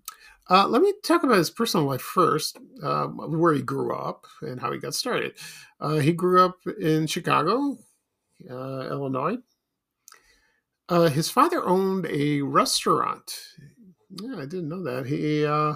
Uh, 0.50 0.66
let 0.66 0.82
me 0.82 0.92
talk 1.04 1.22
about 1.22 1.38
his 1.38 1.48
personal 1.48 1.86
life 1.86 2.00
first, 2.00 2.58
uh, 2.82 3.06
where 3.06 3.54
he 3.54 3.62
grew 3.62 3.94
up 3.94 4.26
and 4.42 4.60
how 4.60 4.72
he 4.72 4.80
got 4.80 4.94
started. 4.94 5.32
Uh, 5.78 5.98
he 5.98 6.12
grew 6.12 6.44
up 6.44 6.56
in 6.80 7.06
Chicago, 7.06 7.78
uh, 8.50 8.88
Illinois. 8.90 9.36
Uh, 10.88 11.08
his 11.08 11.30
father 11.30 11.64
owned 11.64 12.04
a 12.10 12.42
restaurant. 12.42 13.32
Yeah, 14.20 14.38
I 14.38 14.44
didn't 14.44 14.68
know 14.68 14.82
that. 14.82 15.06
He 15.06 15.46
uh, 15.46 15.74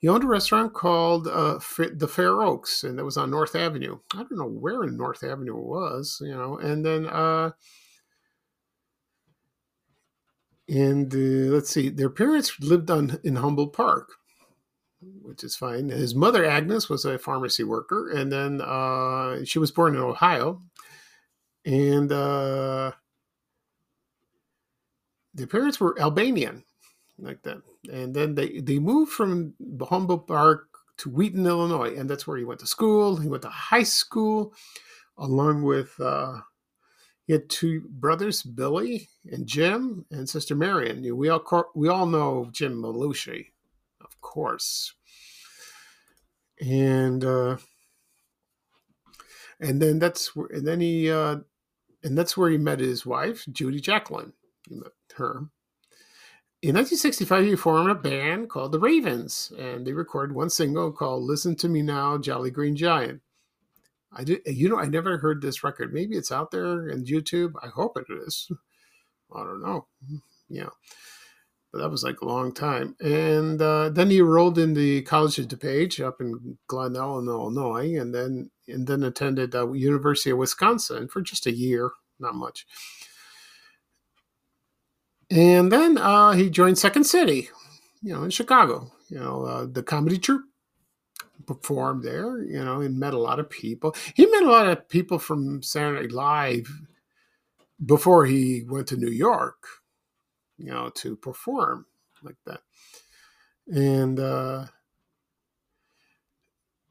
he 0.00 0.08
owned 0.08 0.24
a 0.24 0.28
restaurant 0.28 0.72
called 0.72 1.24
the 1.24 2.08
Fair 2.10 2.40
Oaks, 2.40 2.84
and 2.84 2.98
that 2.98 3.04
was 3.04 3.18
on 3.18 3.30
North 3.30 3.54
Avenue. 3.54 3.98
I 4.14 4.18
don't 4.18 4.38
know 4.38 4.48
where 4.48 4.84
in 4.84 4.96
North 4.96 5.22
Avenue 5.22 5.58
it 5.58 5.66
was, 5.66 6.18
you 6.24 6.32
know. 6.32 6.56
And 6.56 6.82
then 6.82 7.04
and 10.68 11.12
uh, 11.14 11.52
let's 11.54 11.70
see, 11.70 11.88
their 11.88 12.10
parents 12.10 12.58
lived 12.60 12.90
on 12.90 13.18
in 13.24 13.36
Humboldt 13.36 13.72
Park, 13.72 14.12
which 15.22 15.42
is 15.42 15.56
fine. 15.56 15.88
His 15.88 16.14
mother 16.14 16.44
Agnes 16.44 16.88
was 16.88 17.04
a 17.04 17.18
pharmacy 17.18 17.64
worker, 17.64 18.10
and 18.10 18.30
then 18.30 18.60
uh, 18.60 19.44
she 19.44 19.58
was 19.58 19.70
born 19.70 19.94
in 19.94 20.02
Ohio, 20.02 20.62
and 21.64 22.12
uh, 22.12 22.92
their 25.34 25.46
parents 25.46 25.80
were 25.80 25.98
Albanian, 26.00 26.64
like 27.18 27.42
that. 27.42 27.58
And 27.90 28.14
then 28.14 28.34
they 28.34 28.60
they 28.60 28.78
moved 28.78 29.12
from 29.12 29.54
Humboldt 29.80 30.26
Park 30.26 30.68
to 30.98 31.10
Wheaton, 31.10 31.46
Illinois, 31.46 31.94
and 31.96 32.10
that's 32.10 32.26
where 32.26 32.36
he 32.36 32.44
went 32.44 32.60
to 32.60 32.66
school. 32.66 33.16
He 33.16 33.28
went 33.28 33.42
to 33.42 33.48
high 33.48 33.84
school, 33.84 34.52
along 35.16 35.62
with 35.62 35.98
uh, 36.00 36.40
he 37.28 37.34
had 37.34 37.50
two 37.50 37.82
brothers, 37.90 38.42
Billy 38.42 39.10
and 39.30 39.46
Jim, 39.46 40.06
and 40.10 40.26
sister 40.26 40.54
Marion. 40.54 41.14
We 41.14 41.28
all 41.28 41.70
we 41.74 41.88
all 41.88 42.06
know 42.06 42.48
Jim 42.52 42.82
Belushi, 42.82 43.48
of 44.00 44.18
course. 44.22 44.94
And 46.58 47.22
uh, 47.22 47.58
and 49.60 49.80
then 49.80 49.98
that's 49.98 50.34
where 50.34 50.46
and 50.46 50.66
then 50.66 50.80
he 50.80 51.10
uh, 51.10 51.36
and 52.02 52.16
that's 52.16 52.34
where 52.34 52.48
he 52.48 52.56
met 52.56 52.80
his 52.80 53.04
wife, 53.04 53.44
Judy 53.52 53.80
Jacklin. 53.80 54.32
He 54.66 54.76
met 54.76 54.92
her. 55.16 55.50
In 56.62 56.74
1965, 56.74 57.44
he 57.44 57.56
formed 57.56 57.90
a 57.90 57.94
band 57.94 58.48
called 58.48 58.72
the 58.72 58.80
Ravens, 58.80 59.52
and 59.56 59.86
they 59.86 59.92
recorded 59.92 60.34
one 60.34 60.48
single 60.48 60.90
called 60.92 61.24
"Listen 61.24 61.54
to 61.56 61.68
Me 61.68 61.82
Now, 61.82 62.16
Jolly 62.16 62.50
Green 62.50 62.74
Giant." 62.74 63.20
I 64.12 64.24
did, 64.24 64.40
you 64.46 64.68
know, 64.68 64.78
I 64.78 64.86
never 64.86 65.18
heard 65.18 65.42
this 65.42 65.62
record. 65.62 65.92
Maybe 65.92 66.16
it's 66.16 66.32
out 66.32 66.50
there 66.50 66.88
in 66.88 67.04
YouTube. 67.04 67.52
I 67.62 67.68
hope 67.68 67.96
it 67.96 68.06
is. 68.26 68.50
I 69.34 69.44
don't 69.44 69.62
know. 69.62 69.86
Yeah, 70.48 70.70
but 71.72 71.80
that 71.80 71.90
was 71.90 72.02
like 72.02 72.20
a 72.20 72.26
long 72.26 72.52
time. 72.54 72.96
And 73.00 73.60
uh, 73.60 73.90
then 73.90 74.10
he 74.10 74.18
enrolled 74.18 74.58
in 74.58 74.72
the 74.72 75.02
College 75.02 75.38
of 75.38 75.48
DuPage 75.48 76.02
up 76.02 76.20
in 76.20 76.56
Glen 76.66 76.94
Ellyn, 76.94 77.28
Illinois, 77.28 77.98
and 77.98 78.14
then 78.14 78.50
and 78.66 78.86
then 78.86 79.02
attended 79.02 79.54
uh, 79.54 79.70
University 79.72 80.30
of 80.30 80.38
Wisconsin 80.38 81.08
for 81.08 81.20
just 81.20 81.46
a 81.46 81.52
year, 81.52 81.90
not 82.18 82.34
much. 82.34 82.66
And 85.30 85.70
then 85.70 85.98
uh, 85.98 86.32
he 86.32 86.48
joined 86.48 86.78
Second 86.78 87.04
City, 87.04 87.50
you 88.02 88.14
know, 88.14 88.22
in 88.22 88.30
Chicago. 88.30 88.90
You 89.10 89.18
know, 89.18 89.44
uh, 89.44 89.66
the 89.70 89.82
comedy 89.82 90.18
troupe 90.18 90.44
performed 91.46 92.02
there, 92.02 92.42
you 92.42 92.62
know, 92.62 92.80
and 92.80 92.98
met 92.98 93.14
a 93.14 93.18
lot 93.18 93.38
of 93.38 93.50
people. 93.50 93.94
He 94.14 94.26
met 94.26 94.42
a 94.42 94.50
lot 94.50 94.68
of 94.68 94.88
people 94.88 95.18
from 95.18 95.62
Saturday 95.62 96.02
Night 96.02 96.12
Live 96.12 96.70
before 97.84 98.26
he 98.26 98.64
went 98.68 98.88
to 98.88 98.96
New 98.96 99.10
York, 99.10 99.62
you 100.56 100.70
know, 100.70 100.90
to 100.96 101.16
perform 101.16 101.86
like 102.22 102.36
that. 102.46 102.60
And 103.72 104.18
uh, 104.18 104.66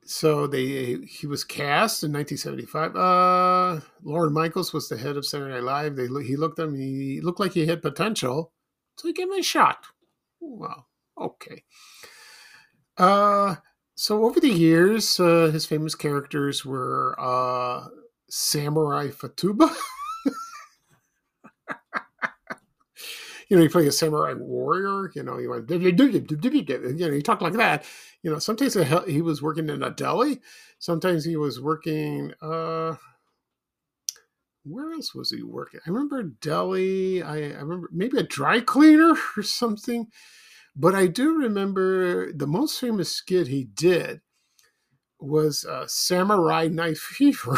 so 0.06 0.48
they 0.48 0.96
he 1.06 1.28
was 1.28 1.44
cast 1.44 2.04
in 2.04 2.14
1975. 2.14 2.96
Uh, 2.96 3.82
Lorne 4.04 4.34
Michaels 4.34 4.74
was 4.74 4.88
the 4.88 4.98
head 4.98 5.18
of 5.18 5.26
Saturday 5.26 5.54
Night 5.54 5.64
Live. 5.64 5.96
They 5.96 6.08
he 6.24 6.36
looked 6.36 6.60
at 6.60 6.68
him. 6.68 6.76
He 6.76 7.20
looked 7.22 7.40
like 7.40 7.54
he 7.54 7.66
had 7.66 7.82
potential, 7.82 8.54
so 8.96 9.08
he 9.08 9.14
gave 9.14 9.28
him 9.28 9.40
a 9.40 9.44
shot. 9.44 9.86
Well, 10.40 10.88
okay. 11.18 11.64
Uh, 12.98 13.56
so 13.98 14.26
over 14.26 14.40
the 14.40 14.50
years, 14.50 15.20
uh, 15.20 15.50
his 15.52 15.66
famous 15.66 15.96
characters 15.96 16.64
were 16.64 17.16
uh, 17.20 17.88
Samurai 18.30 19.08
Futaba. 19.10 19.76
you 23.50 23.58
know, 23.58 23.64
he 23.64 23.70
played 23.70 23.88
a 23.88 23.92
samurai 23.92 24.34
warrior. 24.34 25.12
You 25.16 25.24
know, 25.24 25.38
he 25.38 25.48
went, 25.48 25.70
you 25.70 25.80
know, 25.80 27.12
he 27.12 27.22
talked 27.22 27.42
like 27.42 27.54
that. 27.54 27.86
You 28.22 28.32
know, 28.32 28.40
sometimes 28.40 28.76
he 29.08 29.22
was 29.22 29.42
working 29.42 29.70
in 29.70 29.84
a 29.84 29.90
deli. 29.90 30.40
Sometimes 30.80 31.26
he 31.26 31.38
was 31.38 31.60
working. 31.60 32.34
Uh, 32.42 32.96
where 34.64 34.92
else 34.92 35.16
was 35.16 35.32
he 35.32 35.44
working? 35.44 35.80
I 35.86 35.90
remember 35.90 36.24
deli. 36.24 37.24
I, 37.24 37.38
I 37.38 37.62
remember 37.62 37.90
maybe 37.92 38.18
a 38.18 38.24
dry 38.24 38.60
cleaner 38.60 39.14
or 39.38 39.44
something. 39.44 40.08
But 40.80 40.94
I 40.94 41.08
do 41.08 41.36
remember 41.36 42.32
the 42.32 42.46
most 42.46 42.80
famous 42.80 43.12
skit 43.12 43.48
he 43.48 43.63
did 43.63 44.22
was 45.20 45.66
uh, 45.66 45.86
Samurai 45.88 46.68
Night 46.68 47.00
Fever. 47.00 47.58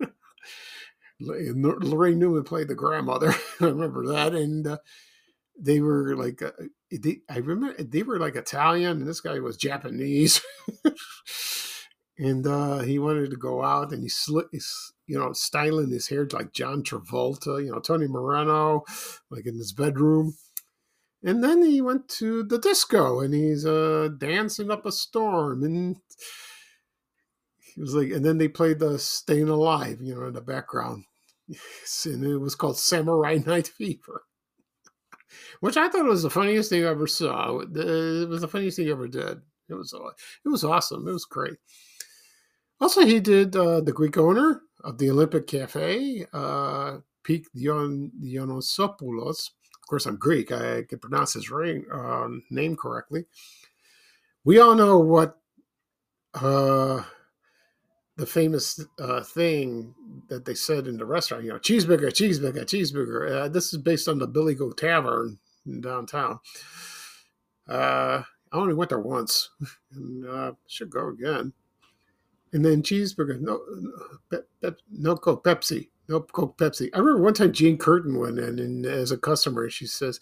Laraine 1.20 2.16
Newman 2.16 2.44
played 2.44 2.68
the 2.68 2.76
grandmother. 2.76 3.34
I 3.60 3.64
remember 3.64 4.06
that, 4.06 4.32
and 4.32 4.64
uh, 4.64 4.78
they 5.58 5.80
were 5.80 6.16
like, 6.16 6.40
uh, 6.40 6.52
they, 6.92 7.18
I 7.28 7.38
remember 7.38 7.82
they 7.82 8.04
were 8.04 8.20
like 8.20 8.36
Italian, 8.36 8.98
and 8.98 9.08
this 9.08 9.20
guy 9.20 9.40
was 9.40 9.56
Japanese, 9.56 10.40
and 12.18 12.46
uh, 12.46 12.78
he 12.78 13.00
wanted 13.00 13.30
to 13.30 13.36
go 13.36 13.64
out, 13.64 13.92
and 13.92 14.04
he 14.04 14.08
slit, 14.08 14.46
you 14.52 15.18
know, 15.18 15.32
styling 15.32 15.90
his 15.90 16.06
hair 16.06 16.28
like 16.32 16.52
John 16.52 16.84
Travolta, 16.84 17.62
you 17.62 17.72
know, 17.72 17.80
Tony 17.80 18.06
Moreno, 18.06 18.84
like 19.30 19.46
in 19.46 19.56
his 19.56 19.72
bedroom 19.72 20.34
and 21.22 21.44
then 21.44 21.62
he 21.62 21.82
went 21.82 22.08
to 22.08 22.42
the 22.42 22.58
disco 22.58 23.20
and 23.20 23.34
he's 23.34 23.66
uh, 23.66 24.08
dancing 24.16 24.70
up 24.70 24.86
a 24.86 24.92
storm. 24.92 25.62
And 25.62 25.96
he 27.74 27.80
was 27.80 27.94
like, 27.94 28.10
and 28.10 28.24
then 28.24 28.38
they 28.38 28.48
played 28.48 28.78
the 28.78 28.98
Staying 28.98 29.48
Alive, 29.48 29.98
you 30.00 30.14
know, 30.14 30.26
in 30.26 30.34
the 30.34 30.40
background. 30.40 31.04
And 32.04 32.24
it 32.24 32.38
was 32.38 32.54
called 32.54 32.78
Samurai 32.78 33.38
Night 33.46 33.66
Fever, 33.66 34.22
which 35.58 35.76
I 35.76 35.88
thought 35.88 36.04
was 36.04 36.22
the 36.22 36.30
funniest 36.30 36.70
thing 36.70 36.84
I 36.84 36.90
ever 36.90 37.08
saw. 37.08 37.58
It 37.58 38.28
was 38.28 38.40
the 38.40 38.48
funniest 38.48 38.76
thing 38.76 38.86
he 38.86 38.92
ever 38.92 39.08
did. 39.08 39.40
It 39.68 39.74
was, 39.74 39.92
it 40.44 40.48
was 40.48 40.64
awesome. 40.64 41.08
It 41.08 41.12
was 41.12 41.24
great. 41.24 41.58
Also, 42.80 43.04
he 43.04 43.20
did 43.20 43.56
uh, 43.56 43.80
the 43.80 43.92
Greek 43.92 44.16
owner 44.16 44.62
of 44.84 44.98
the 44.98 45.10
Olympic 45.10 45.48
Cafe, 45.48 46.24
uh, 46.32 46.98
Pete 47.24 47.46
Dion, 47.54 48.12
course, 49.90 50.06
I'm 50.06 50.16
Greek. 50.16 50.52
I 50.52 50.84
can 50.84 51.00
pronounce 51.00 51.34
his 51.34 51.50
ring, 51.50 51.84
uh, 51.92 52.28
name 52.48 52.76
correctly. 52.76 53.24
We 54.44 54.60
all 54.60 54.76
know 54.76 54.98
what 54.98 55.36
uh, 56.34 57.02
the 58.16 58.26
famous 58.26 58.84
uh, 59.00 59.22
thing 59.22 59.94
that 60.28 60.44
they 60.44 60.54
said 60.54 60.86
in 60.86 60.96
the 60.96 61.04
restaurant, 61.04 61.42
you 61.42 61.50
know, 61.50 61.58
cheeseburger, 61.58 62.08
cheeseburger, 62.08 62.64
cheeseburger. 62.64 63.32
Uh, 63.32 63.48
this 63.48 63.72
is 63.72 63.80
based 63.80 64.08
on 64.08 64.18
the 64.18 64.28
Billy 64.28 64.54
Goat 64.54 64.78
Tavern 64.78 65.38
downtown. 65.80 66.38
Uh, 67.68 68.22
I 68.52 68.56
only 68.56 68.74
went 68.74 68.90
there 68.90 69.00
once, 69.00 69.50
and 69.92 70.26
uh, 70.26 70.52
should 70.68 70.90
go 70.90 71.08
again. 71.08 71.52
And 72.52 72.64
then 72.64 72.82
cheeseburger, 72.82 73.40
no, 73.40 73.60
no, 74.30 74.74
no 74.90 75.16
Coke, 75.16 75.44
Pepsi. 75.44 75.88
No 76.10 76.20
Coke 76.20 76.58
Pepsi. 76.58 76.90
I 76.92 76.98
remember 76.98 77.22
one 77.22 77.34
time 77.34 77.52
Jane 77.52 77.78
Curtin 77.78 78.18
went 78.18 78.40
in 78.40 78.58
and 78.58 78.84
as 78.84 79.12
a 79.12 79.16
customer, 79.16 79.70
she 79.70 79.86
says, 79.86 80.18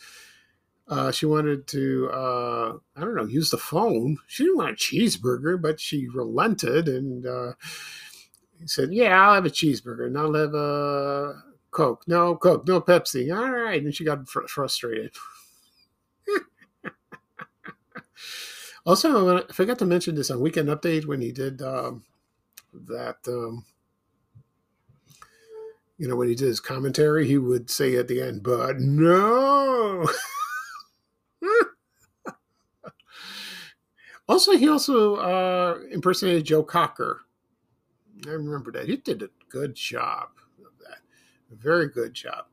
uh, 0.86 1.10
she 1.10 1.24
wanted 1.24 1.66
to, 1.68 2.10
uh, 2.12 2.74
I 2.94 3.00
don't 3.00 3.16
know, 3.16 3.24
use 3.24 3.50
the 3.50 3.56
phone. 3.56 4.18
She 4.26 4.44
didn't 4.44 4.58
want 4.58 4.70
a 4.70 4.74
cheeseburger, 4.74 5.60
but 5.60 5.80
she 5.80 6.06
relented 6.08 6.88
and 6.88 7.26
uh, 7.26 7.52
said, 8.66 8.92
"Yeah, 8.92 9.18
I'll 9.18 9.34
have 9.34 9.46
a 9.46 9.50
cheeseburger 9.50 10.06
and 10.06 10.18
I'll 10.18 10.34
have 10.34 10.54
a 10.54 11.42
Coke. 11.70 12.04
No 12.06 12.36
Coke, 12.36 12.66
no 12.66 12.80
Pepsi. 12.80 13.34
All 13.34 13.50
right." 13.50 13.82
And 13.82 13.94
she 13.94 14.04
got 14.04 14.28
fr- 14.28 14.46
frustrated. 14.46 15.12
also, 18.86 19.38
I 19.38 19.52
forgot 19.52 19.78
to 19.80 19.86
mention 19.86 20.14
this 20.14 20.30
on 20.30 20.40
Weekend 20.40 20.68
Update 20.68 21.06
when 21.06 21.20
he 21.20 21.32
did 21.32 21.60
um, 21.60 22.04
that. 22.72 23.16
Um, 23.26 23.64
you 25.98 26.08
know, 26.08 26.16
when 26.16 26.28
he 26.28 26.34
did 26.34 26.46
his 26.46 26.60
commentary, 26.60 27.26
he 27.26 27.36
would 27.38 27.68
say 27.70 27.96
at 27.96 28.08
the 28.08 28.22
end, 28.22 28.42
"But 28.42 28.80
no." 28.80 30.08
also, 34.28 34.56
he 34.56 34.68
also 34.68 35.16
uh, 35.16 35.78
impersonated 35.90 36.44
Joe 36.44 36.62
Cocker. 36.62 37.22
I 38.26 38.30
remember 38.30 38.72
that. 38.72 38.88
He 38.88 38.96
did 38.96 39.22
a 39.22 39.30
good 39.48 39.74
job 39.74 40.28
of 40.60 40.78
that. 40.80 40.98
A 41.52 41.56
very 41.56 41.88
good 41.88 42.14
job. 42.14 42.46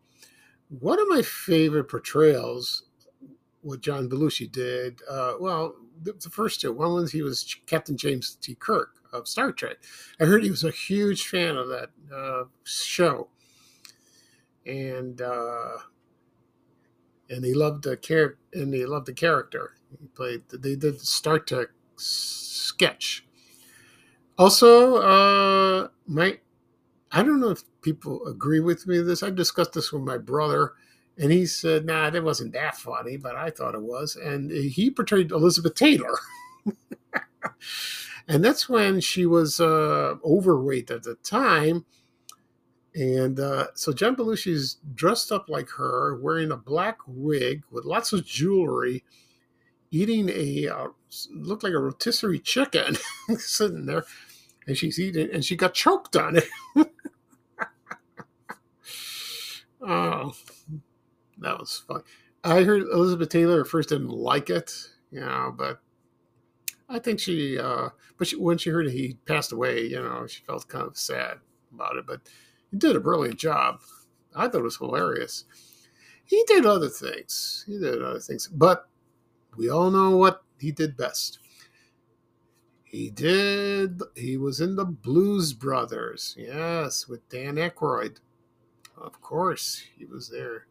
One 0.70 1.00
of 1.00 1.08
my 1.08 1.22
favorite 1.22 1.86
portrayals, 1.86 2.84
what 3.62 3.82
John 3.82 4.10
Belushi 4.10 4.52
did, 4.52 5.02
uh, 5.10 5.34
well, 5.40 5.76
the, 6.02 6.14
the 6.14 6.30
first 6.30 6.62
two. 6.62 6.72
One 6.74 6.94
was 6.94 7.12
he 7.12 7.22
was 7.22 7.56
Captain 7.68 7.98
James 7.98 8.36
T. 8.42 8.56
Kirk 8.56 8.96
of 9.14 9.28
Star 9.28 9.52
Trek. 9.52 9.78
I 10.20 10.26
heard 10.26 10.44
he 10.44 10.52
was 10.52 10.64
a 10.64 10.72
huge 10.72 11.28
fan 11.28 11.56
of 11.56 11.68
that 11.70 11.90
uh, 12.14 12.46
show. 12.64 13.30
And 14.66 15.22
uh, 15.22 15.78
and 17.30 17.44
he 17.44 17.54
loved 17.54 17.84
the 17.84 17.96
char- 17.98 18.38
and 18.54 18.74
he 18.74 18.86
loved 18.86 19.08
the 19.08 19.14
character. 19.14 19.74
He 20.00 20.08
played. 20.08 20.44
They 20.50 20.76
did 20.76 21.00
the 21.00 21.06
Star 21.06 21.40
Trek 21.40 21.70
sketch. 21.98 23.26
Also, 24.38 24.98
uh, 24.98 25.88
my 26.08 26.40
I 27.12 27.24
don't 27.24 27.40
know 27.40 27.52
if 27.52 27.64
people 27.82 28.26
agree 28.28 28.60
with 28.60 28.88
me. 28.88 29.00
This 29.00 29.24
I 29.24 29.30
discussed 29.30 29.74
this 29.74 29.94
with 29.94 30.04
my 30.04 30.18
brother, 30.18 30.74
and 31.18 31.32
he 31.32 31.46
said, 31.46 31.86
"Nah, 31.86 32.10
that 32.10 32.24
wasn't 32.24 32.54
that 32.54 32.76
funny," 32.76 33.18
but 33.18 33.36
I 33.36 33.50
thought 33.50 33.76
it 33.76 33.82
was. 33.82 34.16
And 34.16 34.52
he 34.52 34.92
portrayed 34.92 35.32
Elizabeth 35.32 35.76
Taylor. 35.76 36.18
and 38.28 38.44
that's 38.44 38.68
when 38.68 39.00
she 39.00 39.26
was 39.26 39.60
uh, 39.60 40.16
overweight 40.26 40.92
at 40.92 41.04
the 41.04 41.16
time 41.16 41.86
and 42.96 43.40
uh, 43.42 43.68
so 43.76 43.92
John 43.92 44.16
is 44.18 44.78
dressed 44.96 45.32
up 45.32 45.50
like 45.50 45.70
her, 45.72 46.18
wearing 46.22 46.52
a 46.52 46.58
black 46.58 47.00
wig 47.06 47.64
with 47.70 47.84
lots 47.84 48.14
of 48.14 48.26
jewelry, 48.26 49.04
eating 49.92 50.30
a 50.30 50.70
uh, 50.70 50.88
looked 51.34 51.64
like 51.64 51.74
a 51.74 51.80
rotisserie 51.80 52.40
chicken, 52.40 52.96
sitting 53.38 53.86
there, 53.86 54.06
and 54.66 54.78
she's 54.78 54.98
eating, 54.98 55.30
and 55.34 55.44
she 55.44 55.58
got 55.58 55.74
choked 55.74 56.16
on 56.16 56.38
it. 56.38 56.48
oh, 59.82 60.34
that 61.40 61.60
was 61.60 61.84
fun. 61.86 62.02
I 62.46 62.64
heard 62.64 62.84
Elizabeth 62.84 63.28
Taylor 63.28 63.60
at 63.60 63.68
first 63.68 63.90
didn't 63.90 64.08
like 64.08 64.50
it, 64.50 64.72
you 65.12 65.20
know, 65.20 65.54
but 65.58 65.82
I 66.88 67.00
think 67.00 67.20
she, 67.20 67.60
uh, 67.60 67.90
but 68.18 68.28
she, 68.28 68.38
when 68.38 68.58
she 68.58 68.70
heard 68.70 68.90
he 68.90 69.18
passed 69.26 69.52
away, 69.52 69.86
you 69.88 70.02
know, 70.02 70.28
she 70.28 70.44
felt 70.44 70.70
kind 70.70 70.88
of 70.88 70.96
sad 70.98 71.40
about 71.74 71.98
it, 71.98 72.06
but 72.08 72.22
he 72.76 72.80
did 72.80 72.96
a 72.98 73.00
brilliant 73.00 73.40
job. 73.40 73.80
I 74.36 74.50
thought 74.50 74.60
it 74.60 74.64
was 74.64 74.76
hilarious. 74.76 75.46
He 76.26 76.44
did 76.46 76.66
other 76.66 76.90
things. 76.90 77.64
He 77.66 77.80
did 77.80 78.02
other 78.02 78.20
things, 78.20 78.50
but 78.50 78.90
we 79.56 79.70
all 79.70 79.90
know 79.92 80.18
what 80.18 80.44
he 80.60 80.74
did 80.74 80.98
best. 80.98 81.40
He 82.84 83.10
did. 83.10 84.02
He 84.16 84.36
was 84.36 84.60
in 84.60 84.76
the 84.76 84.84
Blues 84.84 85.54
Brothers. 85.54 86.36
Yes, 86.38 87.08
with 87.08 87.28
Dan 87.30 87.56
Aykroyd. 87.56 88.18
Of 88.98 89.22
course, 89.22 89.82
he 89.98 90.04
was 90.04 90.28
there. 90.28 90.68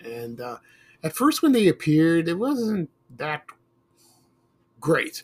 And 0.00 0.40
uh, 0.40 0.56
at 1.02 1.14
first, 1.14 1.42
when 1.42 1.52
they 1.52 1.68
appeared, 1.68 2.28
it 2.28 2.38
wasn't 2.38 2.88
that 3.14 3.44
great, 4.80 5.22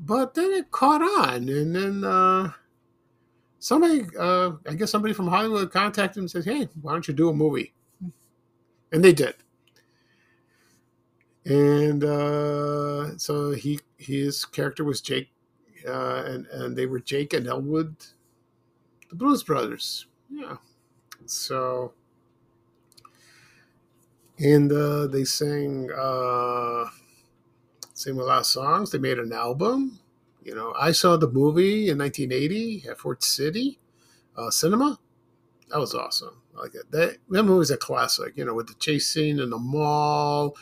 but 0.00 0.34
then 0.34 0.50
it 0.50 0.72
caught 0.72 1.02
on, 1.02 1.48
and 1.48 1.76
then. 1.76 2.02
Uh, 2.02 2.54
somebody, 3.64 4.04
uh, 4.18 4.52
I 4.68 4.74
guess 4.74 4.90
somebody 4.90 5.14
from 5.14 5.28
Hollywood 5.28 5.72
contacted 5.72 6.18
him 6.18 6.24
and 6.24 6.30
said, 6.30 6.44
"Hey, 6.44 6.68
why 6.82 6.92
don't 6.92 7.08
you 7.08 7.14
do 7.14 7.30
a 7.30 7.34
movie?" 7.34 7.72
And 8.92 9.02
they 9.02 9.12
did. 9.12 9.34
And 11.46 12.04
uh, 12.04 13.16
so 13.16 13.52
he 13.52 13.80
his 13.96 14.44
character 14.44 14.84
was 14.84 15.00
Jake, 15.00 15.30
uh, 15.88 16.24
and 16.26 16.46
and 16.48 16.76
they 16.76 16.86
were 16.86 17.00
Jake 17.00 17.32
and 17.32 17.46
Elwood, 17.46 17.96
the 19.08 19.16
Blues 19.16 19.42
Brothers. 19.42 20.06
Yeah. 20.30 20.56
So, 21.26 21.94
and 24.38 24.70
uh, 24.70 25.06
they 25.06 25.24
sang 25.24 25.90
uh, 25.90 26.84
sang 27.94 28.18
a 28.18 28.24
lot 28.24 28.40
of 28.40 28.46
songs. 28.46 28.90
They 28.90 28.98
made 28.98 29.18
an 29.18 29.32
album. 29.32 30.00
You 30.44 30.54
know, 30.54 30.74
I 30.78 30.92
saw 30.92 31.16
the 31.16 31.30
movie 31.30 31.88
in 31.88 31.98
1980 31.98 32.84
at 32.88 32.98
Ford 32.98 33.22
City 33.22 33.78
uh, 34.36 34.50
Cinema. 34.50 34.98
That 35.70 35.78
was 35.78 35.94
awesome. 35.94 36.42
I 36.56 36.60
like 36.62 36.74
it. 36.74 36.90
That 36.90 37.16
that 37.30 37.42
movie's 37.44 37.70
a 37.70 37.76
classic. 37.76 38.34
You 38.36 38.44
know, 38.44 38.54
with 38.54 38.68
the 38.68 38.74
chase 38.74 39.06
scene 39.06 39.40
in 39.40 39.50
the 39.50 39.58
mall, 39.58 40.56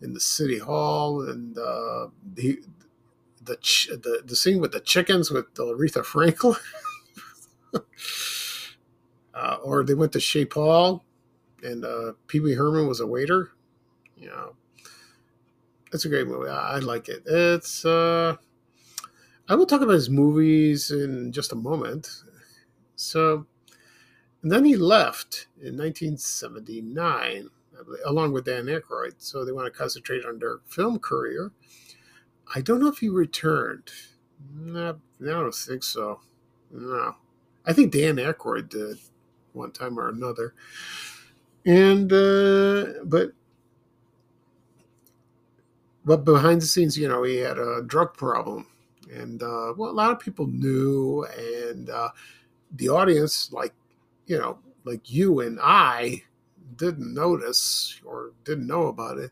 in 0.00 0.14
the 0.14 0.20
city 0.20 0.58
hall, 0.58 1.22
and 1.28 1.56
uh, 1.56 2.08
the 2.34 2.58
the 3.44 3.56
the 3.90 4.22
the 4.24 4.36
scene 4.36 4.60
with 4.60 4.72
the 4.72 4.80
chickens 4.80 5.30
with 5.30 5.52
Aretha 5.54 6.04
Franklin. 6.04 6.56
uh, 9.34 9.58
or 9.62 9.84
they 9.84 9.94
went 9.94 10.12
to 10.12 10.20
Chez 10.20 10.46
Paul, 10.46 11.04
and 11.62 11.84
uh, 11.84 12.12
Pee 12.26 12.40
Wee 12.40 12.54
Herman 12.54 12.88
was 12.88 13.00
a 13.00 13.06
waiter. 13.06 13.52
You 14.16 14.28
know, 14.28 14.56
it's 15.92 16.04
a 16.04 16.08
great 16.08 16.26
movie. 16.26 16.48
I, 16.48 16.76
I 16.76 16.78
like 16.78 17.08
it. 17.08 17.22
It's 17.26 17.84
uh, 17.84 18.36
I 19.48 19.54
will 19.54 19.66
talk 19.66 19.80
about 19.80 19.94
his 19.94 20.10
movies 20.10 20.90
in 20.90 21.32
just 21.32 21.52
a 21.52 21.56
moment. 21.56 22.08
So, 22.94 23.46
and 24.42 24.50
then 24.50 24.64
he 24.64 24.76
left 24.76 25.48
in 25.60 25.76
1979, 25.76 27.48
along 28.06 28.32
with 28.32 28.44
Dan 28.44 28.66
Aykroyd. 28.66 29.14
So 29.18 29.44
they 29.44 29.52
want 29.52 29.66
to 29.72 29.76
concentrate 29.78 30.24
on 30.24 30.38
their 30.38 30.60
film 30.66 30.98
career. 30.98 31.50
I 32.54 32.60
don't 32.60 32.80
know 32.80 32.88
if 32.88 32.98
he 32.98 33.08
returned. 33.08 33.90
No, 34.54 35.00
I 35.20 35.24
don't 35.24 35.54
think 35.54 35.82
so. 35.82 36.20
No, 36.70 37.16
I 37.66 37.72
think 37.72 37.92
Dan 37.92 38.16
Aykroyd 38.16 38.68
did 38.68 38.98
one 39.52 39.72
time 39.72 39.98
or 39.98 40.08
another. 40.08 40.54
And 41.64 42.12
uh, 42.12 43.04
but 43.04 43.32
but 46.04 46.24
behind 46.24 46.62
the 46.62 46.66
scenes, 46.66 46.98
you 46.98 47.08
know, 47.08 47.22
he 47.22 47.36
had 47.36 47.58
a 47.58 47.82
drug 47.82 48.14
problem 48.14 48.66
and 49.10 49.42
uh, 49.42 49.74
well, 49.76 49.90
a 49.90 49.92
lot 49.92 50.10
of 50.10 50.20
people 50.20 50.46
knew, 50.46 51.26
and 51.36 51.90
uh, 51.90 52.10
the 52.76 52.88
audience, 52.88 53.52
like 53.52 53.74
you 54.26 54.38
know, 54.38 54.58
like 54.84 55.10
you 55.10 55.40
and 55.40 55.58
I, 55.62 56.22
didn't 56.76 57.12
notice 57.12 58.00
or 58.04 58.32
didn't 58.44 58.66
know 58.66 58.86
about 58.86 59.18
it. 59.18 59.30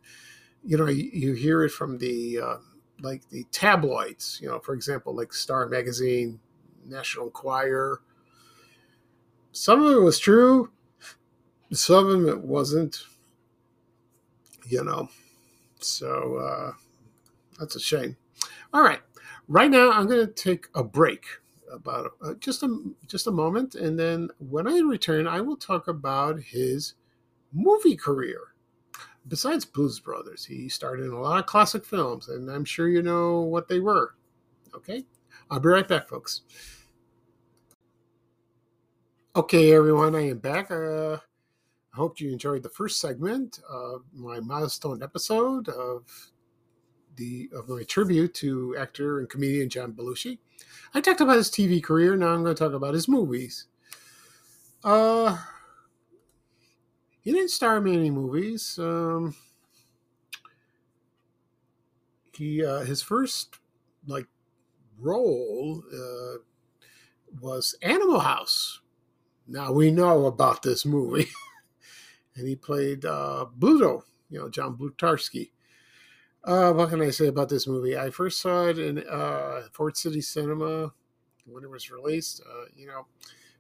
You 0.65 0.77
know, 0.77 0.87
you, 0.87 1.11
you 1.13 1.33
hear 1.35 1.65
it 1.65 1.71
from 1.71 1.99
the 1.99 2.41
uh, 2.41 2.57
like 3.01 3.29
the 3.31 3.45
tabloids. 3.51 4.39
You 4.43 4.49
know, 4.49 4.59
for 4.59 4.75
example, 4.75 5.15
like 5.15 5.33
Star 5.33 5.67
Magazine, 5.67 6.41
National 6.87 7.27
Enquirer. 7.27 8.03
Some 9.53 9.83
of 9.85 9.93
it 9.93 10.01
was 10.01 10.19
true, 10.19 10.71
some 11.73 12.07
of 12.07 12.27
it 12.27 12.41
wasn't. 12.41 13.05
You 14.67 14.85
know, 14.85 15.09
so 15.81 16.37
uh, 16.37 16.73
that's 17.59 17.75
a 17.75 17.81
shame. 17.81 18.17
All 18.73 18.83
right 18.83 19.01
right 19.51 19.71
now 19.71 19.91
i'm 19.91 20.07
going 20.07 20.25
to 20.25 20.33
take 20.33 20.69
a 20.77 20.83
break 20.83 21.25
about 21.73 22.13
uh, 22.23 22.35
just 22.39 22.63
a 22.63 22.83
just 23.07 23.27
a 23.27 23.31
moment 23.33 23.75
and 23.75 23.99
then 23.99 24.29
when 24.39 24.67
i 24.67 24.79
return 24.79 25.27
i 25.27 25.41
will 25.41 25.57
talk 25.57 25.89
about 25.89 26.41
his 26.41 26.95
movie 27.53 27.97
career. 27.97 28.55
Besides 29.27 29.65
blues 29.65 29.99
brothers 30.01 30.45
he 30.45 30.69
starred 30.69 31.01
in 31.01 31.11
a 31.11 31.21
lot 31.21 31.41
of 31.41 31.47
classic 31.47 31.85
films 31.85 32.29
and 32.29 32.49
i'm 32.49 32.65
sure 32.65 32.89
you 32.89 33.03
know 33.03 33.41
what 33.41 33.69
they 33.69 33.81
were. 33.81 34.15
Okay? 34.75 35.05
I'll 35.51 35.61
be 35.61 35.69
right 35.69 35.87
back 35.87 36.09
folks. 36.09 36.43
Okay 39.35 39.73
everyone 39.73 40.15
i 40.15 40.29
am 40.29 40.39
back. 40.39 40.71
Uh, 40.71 41.15
i 41.93 41.97
hope 41.97 42.21
you 42.21 42.31
enjoyed 42.31 42.63
the 42.63 42.69
first 42.69 43.01
segment 43.01 43.59
of 43.69 44.05
my 44.15 44.39
milestone 44.39 45.03
episode 45.03 45.69
of 45.69 46.31
the 47.17 47.51
of 47.53 47.69
my 47.69 47.83
tribute 47.83 48.35
to 48.35 48.77
actor 48.79 49.19
and 49.19 49.29
comedian 49.29 49.69
John 49.69 49.93
Belushi. 49.93 50.39
I 50.95 51.01
talked 51.01 51.21
about 51.21 51.37
his 51.37 51.51
TV 51.51 51.83
career. 51.83 52.17
Now 52.17 52.29
I'm 52.29 52.43
going 52.43 52.55
to 52.55 52.65
talk 52.65 52.73
about 52.73 52.95
his 52.95 53.09
movies. 53.09 53.67
Uh, 54.83 55.37
he 57.21 57.33
didn't 57.33 57.51
star 57.51 57.77
in 57.77 57.85
many 57.85 58.11
movies. 58.11 58.79
Um, 58.79 59.35
he 62.35 62.65
uh, 62.65 62.81
his 62.81 63.03
first 63.03 63.57
like 64.07 64.27
role 64.99 65.83
uh, 65.93 66.39
was 67.41 67.75
Animal 67.83 68.21
House. 68.21 68.81
Now 69.47 69.73
we 69.73 69.91
know 69.91 70.27
about 70.27 70.63
this 70.63 70.87
movie, 70.87 71.29
and 72.37 72.49
he 72.49 72.57
played 72.57 73.05
uh, 73.05 73.47
Bluto, 73.59 74.05
you 74.31 74.39
know, 74.39 74.49
John 74.49 74.77
Blutarsky. 74.77 75.51
Uh, 76.43 76.73
what 76.73 76.89
can 76.89 77.03
I 77.03 77.11
say 77.11 77.27
about 77.27 77.49
this 77.49 77.67
movie? 77.67 77.99
I 77.99 78.11
first 78.11 78.41
saw 78.41 78.67
it 78.67 78.79
in 78.79 79.05
uh, 79.09 79.63
Ford 79.73 79.97
City 79.97 80.21
Cinema 80.21 80.93
when 81.47 81.65
it 81.65 81.71
was 81.71 81.91
released. 81.91 82.43
Uh, 82.43 82.65
you 82.75 82.87
know, 82.87 83.07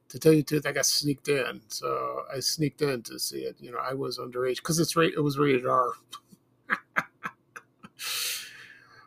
to 0.08 0.18
tell 0.18 0.32
you 0.32 0.38
the 0.40 0.44
truth, 0.44 0.66
I 0.66 0.72
got 0.72 0.86
sneaked 0.86 1.28
in, 1.28 1.60
so 1.68 2.22
I 2.34 2.40
sneaked 2.40 2.82
in 2.82 3.02
to 3.04 3.18
see 3.18 3.40
it. 3.40 3.56
You 3.60 3.72
know, 3.72 3.78
I 3.78 3.94
was 3.94 4.18
underage 4.18 4.56
because 4.56 4.78
it's 4.78 4.96
it 4.96 5.22
was 5.22 5.38
rated 5.38 5.66
R. 5.66 5.92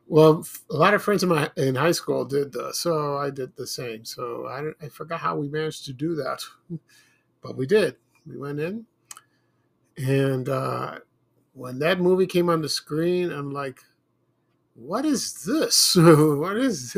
well, 0.08 0.46
a 0.70 0.76
lot 0.76 0.94
of 0.94 1.04
friends 1.04 1.24
in 1.24 1.30
my 1.30 1.50
in 1.58 1.76
high 1.76 1.92
school 1.92 2.26
did 2.26 2.56
so 2.74 3.18
I 3.18 3.30
did 3.30 3.56
the 3.56 3.68
same. 3.68 4.06
So 4.06 4.48
I 4.48 4.86
I 4.86 4.90
forgot 4.90 5.20
how 5.20 5.36
we 5.36 5.50
managed 5.50 5.86
to 5.86 5.94
do 5.94 6.16
that, 6.16 6.42
but 7.42 7.58
we 7.58 7.66
did. 7.66 7.96
We 8.26 8.38
went 8.38 8.60
in, 8.60 8.86
and 9.98 10.50
uh, 10.50 11.00
when 11.54 11.80
that 11.80 12.00
movie 12.00 12.28
came 12.28 12.50
on 12.50 12.62
the 12.62 12.70
screen, 12.70 13.32
I'm 13.32 13.52
like, 13.52 13.80
what 14.76 15.06
is 15.06 15.44
this? 15.44 15.96
what 15.98 16.58
is 16.58 16.96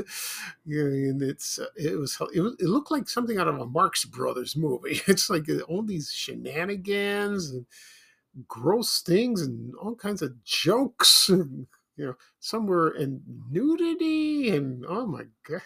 you 0.65 1.13
know, 1.13 1.27
it's 1.27 1.59
uh, 1.59 1.65
it 1.75 1.97
was 1.97 2.17
it, 2.33 2.41
was, 2.41 2.55
it 2.59 2.67
looked 2.67 2.91
like 2.91 3.09
something 3.09 3.37
out 3.37 3.47
of 3.47 3.59
a 3.59 3.65
Marx 3.65 4.05
Brothers 4.05 4.55
movie. 4.55 5.01
It's 5.07 5.29
like 5.29 5.49
uh, 5.49 5.59
all 5.67 5.83
these 5.83 6.11
shenanigans 6.11 7.51
and 7.51 7.65
gross 8.47 9.01
things 9.01 9.41
and 9.41 9.75
all 9.75 9.95
kinds 9.95 10.21
of 10.21 10.43
jokes. 10.43 11.29
And, 11.39 11.67
you 11.97 12.05
know, 12.07 12.15
somewhere 12.41 12.89
in 12.89 13.21
nudity 13.49 14.49
and 14.49 14.85
oh 14.85 15.05
my 15.05 15.23
god. 15.47 15.61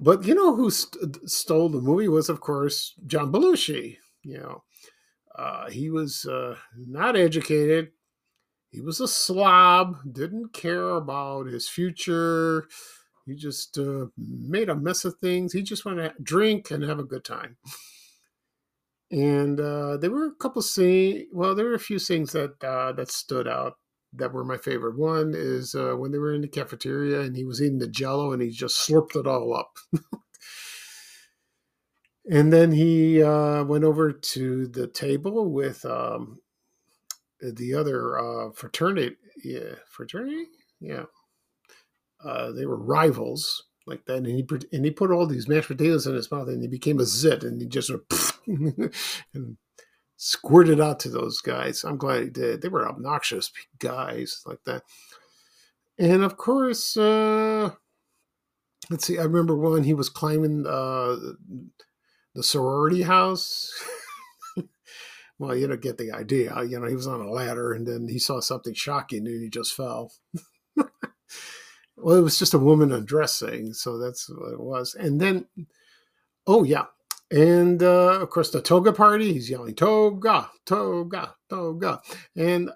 but 0.00 0.24
you 0.24 0.34
know 0.36 0.54
who 0.54 0.70
st- 0.70 1.28
stole 1.28 1.68
the 1.68 1.80
movie 1.80 2.06
was 2.08 2.28
of 2.28 2.40
course 2.40 2.94
John 3.06 3.32
Belushi. 3.32 3.96
You 4.22 4.38
know, 4.38 4.62
uh, 5.36 5.70
he 5.70 5.90
was 5.90 6.26
uh, 6.26 6.56
not 6.76 7.16
educated. 7.16 7.92
He 8.70 8.80
was 8.80 9.00
a 9.00 9.08
slob, 9.08 9.98
didn't 10.10 10.52
care 10.52 10.90
about 10.90 11.46
his 11.46 11.68
future. 11.68 12.68
He 13.26 13.34
just 13.34 13.78
uh, 13.78 14.06
made 14.16 14.68
a 14.68 14.76
mess 14.76 15.04
of 15.04 15.16
things. 15.18 15.52
He 15.52 15.62
just 15.62 15.84
wanted 15.84 16.14
to 16.16 16.22
drink 16.22 16.70
and 16.70 16.82
have 16.84 16.98
a 16.98 17.04
good 17.04 17.24
time. 17.24 17.56
And 19.10 19.58
uh, 19.58 19.96
there 19.96 20.10
were 20.10 20.26
a 20.26 20.34
couple 20.34 20.60
of 20.60 20.66
scenes. 20.66 21.24
Well, 21.32 21.54
there 21.54 21.66
were 21.66 21.74
a 21.74 21.80
few 21.80 21.98
things 21.98 22.32
that 22.32 22.62
uh, 22.62 22.92
that 22.92 23.10
stood 23.10 23.48
out 23.48 23.78
that 24.14 24.32
were 24.32 24.44
my 24.44 24.56
favorite. 24.58 24.98
One 24.98 25.32
is 25.34 25.74
uh, 25.74 25.94
when 25.94 26.12
they 26.12 26.18
were 26.18 26.34
in 26.34 26.42
the 26.42 26.48
cafeteria 26.48 27.20
and 27.20 27.36
he 27.36 27.44
was 27.44 27.62
eating 27.62 27.78
the 27.78 27.88
Jello 27.88 28.32
and 28.32 28.42
he 28.42 28.50
just 28.50 28.86
slurped 28.88 29.16
it 29.16 29.26
all 29.26 29.54
up. 29.54 29.76
and 32.30 32.52
then 32.52 32.72
he 32.72 33.22
uh, 33.22 33.64
went 33.64 33.84
over 33.84 34.12
to 34.12 34.66
the 34.68 34.86
table 34.86 35.50
with 35.50 35.84
um, 35.84 36.40
the 37.40 37.74
other 37.74 38.18
uh, 38.18 38.50
fraternity. 38.52 39.16
Yeah, 39.42 39.76
fraternity. 39.88 40.46
Yeah, 40.80 41.04
uh, 42.24 42.52
they 42.52 42.66
were 42.66 42.76
rivals 42.76 43.64
like 43.86 44.04
that, 44.06 44.18
and 44.18 44.26
he 44.26 44.46
and 44.72 44.84
he 44.84 44.90
put 44.90 45.10
all 45.10 45.26
these 45.26 45.48
mashed 45.48 45.68
potatoes 45.68 46.06
in 46.06 46.14
his 46.14 46.30
mouth, 46.30 46.48
and 46.48 46.60
he 46.60 46.68
became 46.68 47.00
a 47.00 47.04
zit, 47.06 47.44
and 47.44 47.60
he 47.60 47.66
just 47.66 47.90
and 48.46 49.56
squirted 50.16 50.80
out 50.80 51.00
to 51.00 51.08
those 51.08 51.40
guys. 51.40 51.84
I'm 51.84 51.96
glad 51.96 52.24
he 52.24 52.30
did. 52.30 52.60
They 52.60 52.68
were 52.68 52.88
obnoxious 52.88 53.50
guys 53.78 54.42
like 54.44 54.64
that, 54.66 54.82
and 55.98 56.22
of 56.22 56.36
course. 56.36 56.96
Uh, 56.96 57.70
let's 58.90 59.06
see. 59.06 59.18
I 59.18 59.22
remember 59.22 59.56
when 59.56 59.84
he 59.84 59.94
was 59.94 60.08
climbing 60.08 60.66
uh, 60.66 61.16
the 62.38 62.44
sorority 62.44 63.02
house. 63.02 63.68
well, 65.40 65.56
you 65.56 65.66
don't 65.66 65.82
get 65.82 65.98
the 65.98 66.12
idea. 66.12 66.54
You 66.62 66.78
know, 66.78 66.86
he 66.86 66.94
was 66.94 67.08
on 67.08 67.20
a 67.20 67.28
ladder 67.28 67.72
and 67.72 67.84
then 67.84 68.06
he 68.06 68.20
saw 68.20 68.38
something 68.38 68.74
shocking 68.74 69.26
and 69.26 69.42
he 69.42 69.50
just 69.50 69.74
fell. 69.74 70.12
well, 71.96 72.16
it 72.16 72.22
was 72.22 72.38
just 72.38 72.54
a 72.54 72.58
woman 72.60 72.92
undressing, 72.92 73.72
so 73.72 73.98
that's 73.98 74.30
what 74.30 74.52
it 74.52 74.60
was. 74.60 74.94
And 74.94 75.20
then, 75.20 75.46
oh 76.46 76.62
yeah, 76.62 76.84
and 77.28 77.82
uh, 77.82 78.20
of 78.20 78.30
course 78.30 78.50
the 78.50 78.62
toga 78.62 78.92
party. 78.92 79.32
He's 79.32 79.50
yelling 79.50 79.74
toga, 79.74 80.48
toga, 80.64 81.34
toga, 81.50 82.00
and 82.36 82.70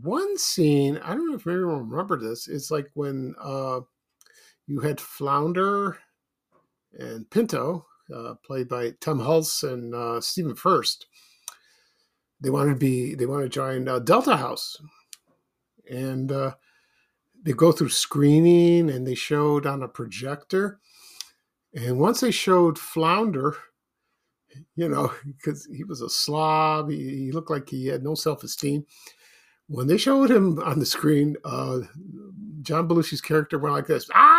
one 0.00 0.38
scene. 0.38 0.98
I 1.04 1.14
don't 1.14 1.28
know 1.28 1.36
if 1.36 1.46
anyone 1.46 1.90
remember 1.90 2.18
this. 2.18 2.48
It's 2.48 2.70
like 2.70 2.86
when 2.94 3.34
uh, 3.38 3.80
you 4.66 4.80
had 4.80 4.98
Flounder 4.98 5.98
and 6.98 7.28
Pinto 7.28 7.84
played 8.44 8.68
by 8.68 8.92
Tom 9.00 9.20
Hulce 9.20 9.62
and 9.62 9.94
uh, 9.94 10.20
Stephen 10.20 10.54
Furst. 10.54 11.06
They 12.40 12.50
wanted 12.50 12.74
to 12.74 12.78
be 12.78 13.14
they 13.14 13.26
want 13.26 13.42
to 13.42 13.48
join 13.48 13.88
uh, 13.88 13.98
Delta 13.98 14.36
House, 14.36 14.76
and 15.90 16.30
uh, 16.30 16.54
they 17.42 17.52
go 17.52 17.72
through 17.72 17.88
screening 17.90 18.90
and 18.90 19.06
they 19.06 19.14
showed 19.14 19.66
on 19.66 19.82
a 19.82 19.88
projector. 19.88 20.80
And 21.74 21.98
once 21.98 22.20
they 22.20 22.30
showed 22.30 22.78
Flounder, 22.78 23.56
you 24.74 24.88
know, 24.88 25.12
because 25.26 25.66
he 25.74 25.84
was 25.84 26.00
a 26.00 26.10
slob, 26.10 26.90
he, 26.90 27.26
he, 27.26 27.32
looked 27.32 27.50
like 27.50 27.68
he 27.68 27.86
had 27.86 28.02
no 28.02 28.14
self 28.14 28.42
esteem. 28.42 28.84
When 29.68 29.86
they 29.86 29.96
showed 29.96 30.30
him 30.30 30.60
on 30.60 30.78
the 30.78 30.86
screen, 30.86 31.36
uh, 31.44 31.80
John 32.62 32.86
Belushi's 32.86 33.20
character 33.20 33.58
went 33.58 33.74
like 33.74 33.86
this, 33.86 34.08
ah! 34.14 34.35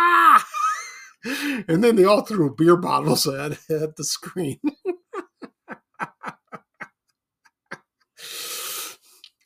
And 1.24 1.82
then 1.82 1.96
they 1.96 2.04
all 2.04 2.22
threw 2.22 2.54
beer 2.54 2.76
bottles 2.76 3.26
at, 3.26 3.52
at 3.70 3.96
the 3.96 4.04
screen. 4.04 4.60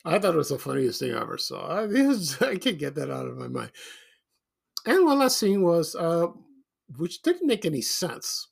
I 0.05 0.19
thought 0.19 0.33
it 0.33 0.37
was 0.37 0.49
the 0.49 0.59
funniest 0.59 0.99
thing 0.99 1.13
I 1.13 1.21
ever 1.21 1.37
saw. 1.37 1.65
I, 1.67 1.85
was, 1.85 2.41
I 2.41 2.57
can't 2.57 2.77
get 2.77 2.95
that 2.95 3.09
out 3.09 3.25
of 3.25 3.37
my 3.37 3.47
mind. 3.47 3.71
And 4.85 5.05
one 5.05 5.19
last 5.19 5.39
scene 5.39 5.61
was, 5.61 5.95
uh, 5.95 6.27
which 6.97 7.21
didn't 7.21 7.47
make 7.47 7.65
any 7.65 7.81
sense. 7.81 8.49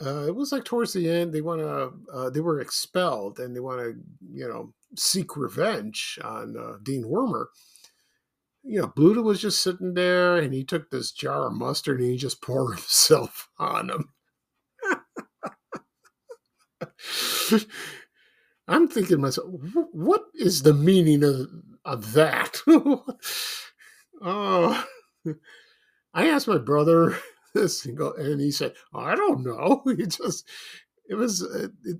Uh, 0.00 0.26
it 0.26 0.34
was 0.34 0.52
like 0.52 0.64
towards 0.64 0.92
the 0.92 1.10
end, 1.10 1.32
they 1.32 1.40
want 1.42 1.60
to, 1.60 1.92
uh, 2.14 2.30
they 2.30 2.40
were 2.40 2.60
expelled 2.60 3.38
and 3.38 3.54
they 3.54 3.60
want 3.60 3.80
to, 3.80 3.94
you 4.32 4.48
know, 4.48 4.72
seek 4.96 5.36
revenge 5.36 6.18
on 6.24 6.56
uh, 6.56 6.76
Dean 6.82 7.04
Wormer 7.04 7.46
you 8.62 8.80
know, 8.80 8.88
Bluto 8.88 9.22
was 9.22 9.40
just 9.40 9.62
sitting 9.62 9.94
there 9.94 10.36
and 10.36 10.52
he 10.52 10.64
took 10.64 10.90
this 10.90 11.12
jar 11.12 11.46
of 11.46 11.54
mustard 11.54 12.00
and 12.00 12.10
he 12.10 12.16
just 12.16 12.42
poured 12.42 12.70
himself 12.78 13.48
on 13.58 13.90
him. 13.90 14.12
I'm 18.68 18.88
thinking 18.88 19.16
to 19.16 19.22
myself, 19.22 19.48
what 19.92 20.24
is 20.34 20.62
the 20.62 20.74
meaning 20.74 21.24
of, 21.24 21.48
of 21.84 22.12
that? 22.12 22.58
oh, 24.22 24.84
I 26.14 26.28
asked 26.28 26.46
my 26.48 26.58
brother 26.58 27.18
this 27.54 27.84
and, 27.84 27.96
go, 27.96 28.12
and 28.12 28.40
he 28.40 28.52
said, 28.52 28.74
I 28.94 29.16
don't 29.16 29.42
know. 29.44 29.82
He 29.96 30.06
just, 30.06 30.46
it 31.08 31.14
was, 31.14 31.42
uh, 31.42 31.64
it, 31.64 31.70
it 31.84 31.96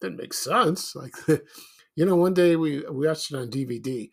didn't 0.00 0.18
make 0.18 0.34
sense. 0.34 0.94
Like, 0.94 1.14
you 1.94 2.04
know, 2.04 2.16
one 2.16 2.34
day 2.34 2.56
we, 2.56 2.80
we 2.90 3.06
watched 3.06 3.32
it 3.32 3.36
on 3.36 3.50
DVD 3.50 4.10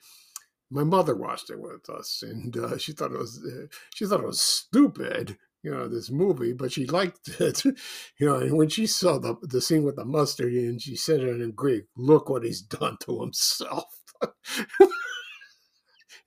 my 0.69 0.83
mother 0.83 1.15
watched 1.15 1.49
it 1.49 1.59
with 1.59 1.89
us, 1.89 2.23
and 2.25 2.55
uh, 2.57 2.77
she 2.77 2.93
thought 2.93 3.11
it 3.11 3.19
was 3.19 3.43
uh, 3.45 3.67
she 3.93 4.05
thought 4.05 4.21
it 4.21 4.25
was 4.25 4.41
stupid, 4.41 5.37
you 5.61 5.71
know, 5.71 5.87
this 5.87 6.09
movie, 6.09 6.53
but 6.53 6.71
she 6.71 6.85
liked 6.85 7.29
it, 7.39 7.63
you 7.65 7.75
know. 8.21 8.37
And 8.37 8.57
when 8.57 8.69
she 8.69 8.87
saw 8.87 9.19
the 9.19 9.35
the 9.41 9.61
scene 9.61 9.83
with 9.83 9.95
the 9.95 10.05
mustard, 10.05 10.53
and 10.53 10.81
she 10.81 10.95
said 10.95 11.21
it 11.21 11.41
in 11.41 11.51
Greek, 11.51 11.85
"Look 11.95 12.29
what 12.29 12.43
he's 12.43 12.61
done 12.61 12.97
to 13.01 13.21
himself." 13.21 13.85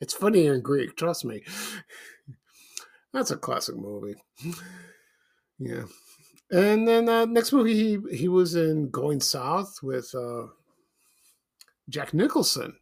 it's 0.01 0.15
funny 0.15 0.47
in 0.47 0.61
Greek, 0.63 0.97
trust 0.97 1.25
me. 1.25 1.43
That's 3.13 3.31
a 3.31 3.37
classic 3.37 3.77
movie. 3.77 4.17
Yeah. 5.59 5.85
And 6.51 6.87
then 6.87 7.09
uh, 7.09 7.25
next 7.25 7.53
movie, 7.53 7.75
he 7.75 8.17
he 8.17 8.29
was 8.29 8.55
in 8.55 8.91
Going 8.91 9.21
South 9.21 9.81
with 9.83 10.15
uh, 10.15 10.47
Jack 11.89 12.15
Nicholson 12.15 12.77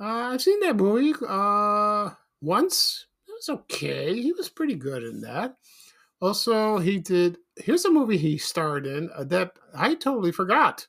uh, 0.00 0.30
I've 0.32 0.42
seen 0.42 0.60
that 0.60 0.76
movie 0.76 1.14
uh, 1.26 2.10
once. 2.40 3.06
It 3.28 3.32
was 3.32 3.48
okay. 3.60 4.20
He 4.20 4.32
was 4.32 4.48
pretty 4.48 4.74
good 4.74 5.02
in 5.02 5.20
that. 5.22 5.56
Also, 6.20 6.78
he 6.78 6.98
did. 6.98 7.38
Here's 7.56 7.84
a 7.84 7.90
movie 7.90 8.16
he 8.16 8.38
starred 8.38 8.86
in 8.86 9.10
uh, 9.14 9.24
that 9.24 9.52
I 9.74 9.94
totally 9.94 10.32
forgot, 10.32 10.86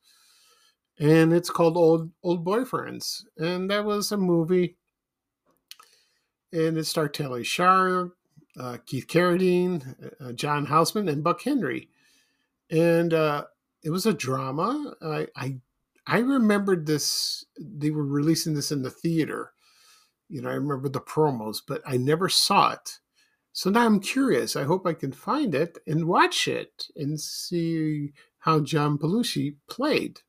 and 1.00 1.34
it's 1.34 1.50
called 1.50 1.78
Old 1.78 2.12
Old 2.24 2.46
Boyfriends, 2.46 3.24
and 3.38 3.70
that 3.70 3.86
was 3.86 4.12
a 4.12 4.18
movie. 4.18 4.78
And 6.54 6.78
it 6.78 6.86
starred 6.86 7.14
Talia 7.14 7.44
Shire, 7.44 8.12
uh, 8.58 8.78
Keith 8.86 9.08
Carradine, 9.08 10.14
uh, 10.22 10.32
John 10.32 10.66
Houseman, 10.66 11.10
and 11.10 11.24
Buck 11.24 11.42
Henry, 11.42 11.90
and 12.70 13.14
uh, 13.14 13.46
it 13.84 13.90
was 13.90 14.06
a 14.06 14.14
drama. 14.14 14.96
I, 15.02 15.28
I 15.36 15.58
I 16.08 16.20
remembered 16.20 16.86
this. 16.86 17.46
They 17.60 17.92
were 17.92 18.06
releasing 18.06 18.54
this 18.54 18.72
in 18.72 18.82
the 18.82 18.90
theater. 18.90 19.52
You 20.30 20.42
know, 20.42 20.50
I 20.50 20.54
remember 20.54 20.90
the 20.90 21.02
promos, 21.02 21.58
but 21.66 21.82
I 21.86 21.98
never 21.98 22.30
saw 22.30 22.72
it. 22.72 23.00
So 23.52 23.70
now 23.70 23.86
I'm 23.86 24.00
curious. 24.00 24.56
I 24.56 24.64
hope 24.64 24.86
I 24.86 24.94
can 24.94 25.12
find 25.12 25.54
it 25.54 25.80
and 25.86 26.08
watch 26.08 26.48
it 26.48 26.86
and 26.96 27.20
see 27.20 28.14
how 28.40 28.60
John 28.62 28.98
Belushi 28.98 29.56
played. 29.70 30.22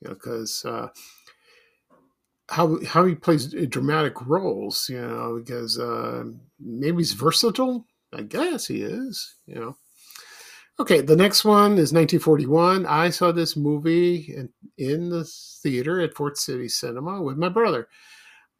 You 0.00 0.08
know, 0.08 0.14
because 0.14 0.64
uh, 0.64 0.88
how 2.50 2.78
how 2.84 3.04
he 3.04 3.14
plays 3.14 3.46
dramatic 3.68 4.24
roles. 4.26 4.88
You 4.88 5.00
know, 5.00 5.40
because 5.42 5.78
uh, 5.78 6.24
maybe 6.60 6.98
he's 6.98 7.12
versatile. 7.12 7.86
I 8.12 8.22
guess 8.22 8.66
he 8.66 8.82
is. 8.82 9.34
You 9.46 9.54
know. 9.56 9.76
Okay, 10.80 11.00
the 11.00 11.16
next 11.16 11.44
one 11.44 11.72
is 11.72 11.92
1941. 11.92 12.86
I 12.86 13.10
saw 13.10 13.32
this 13.32 13.56
movie 13.56 14.32
in, 14.36 14.48
in 14.78 15.08
the 15.08 15.24
theater 15.24 16.00
at 16.00 16.14
Ford 16.14 16.36
City 16.38 16.68
Cinema 16.68 17.20
with 17.20 17.36
my 17.36 17.48
brother. 17.48 17.88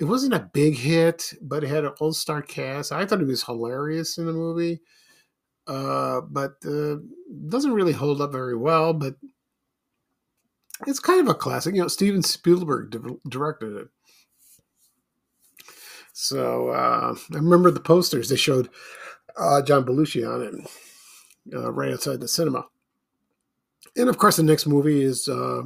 It 0.01 0.05
wasn't 0.05 0.35
a 0.35 0.51
big 0.53 0.77
hit, 0.77 1.33
but 1.41 1.63
it 1.63 1.69
had 1.69 1.85
an 1.85 1.93
all 2.01 2.13
star 2.13 2.43
cast. 2.43 2.91
I 2.91 3.07
thought 3.07 3.21
it 3.21 3.27
was 3.27 3.45
hilarious 3.45 4.19
in 4.19 4.27
the 4.27 4.33
movie, 4.33 4.81
uh, 5.69 6.23
but 6.23 6.57
uh, 6.67 6.97
doesn't 7.49 7.73
really 7.73 7.93
hold 7.93 8.21
up 8.21 8.33
very 8.33 8.57
well. 8.57 8.93
But 8.93 9.15
it's 10.89 11.01
kind 11.01 11.21
of 11.21 11.29
a 11.29 11.35
classic. 11.35 11.77
You 11.77 11.83
know, 11.83 11.89
Steven 11.89 12.23
Spielberg 12.25 12.91
di- 12.91 13.17
directed 13.29 13.77
it. 13.77 13.89
So 16.15 16.71
uh, 16.71 17.15
I 17.33 17.37
remember 17.37 17.71
the 17.71 17.79
posters 17.79 18.29
they 18.29 18.37
showed 18.37 18.71
uh, 19.37 19.63
John 19.63 19.85
Belushi 19.85 20.29
on 20.29 20.43
it 20.43 20.69
uh, 21.55 21.73
right 21.73 21.93
outside 21.93 22.21
the 22.21 22.29
cinema. 22.29 22.67
And 23.97 24.09
of 24.09 24.19
course, 24.19 24.37
the 24.37 24.43
next 24.43 24.67
movie 24.67 25.03
is 25.03 25.29
uh, 25.29 25.63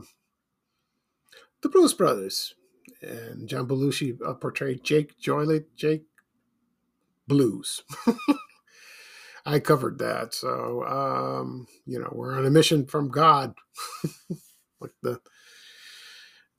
The 1.63 1.69
Blues 1.69 1.95
Brothers. 1.95 2.55
And 3.03 3.49
John 3.49 3.67
Belushi 3.67 4.17
uh, 4.25 4.35
portrayed 4.35 4.85
Jake 4.85 5.19
Joliet, 5.19 5.75
Jake 5.77 6.05
Blues. 7.27 7.83
I 9.47 9.59
covered 9.59 9.99
that. 9.99 10.35
So, 10.35 10.85
um, 10.85 11.67
you 11.85 11.99
know, 11.99 12.11
we're 12.13 12.39
on 12.39 12.47
a 12.47 12.51
mission 12.51 12.87
from 12.87 13.11
God. 13.11 13.55
like 14.81 14.93
the, 15.03 15.21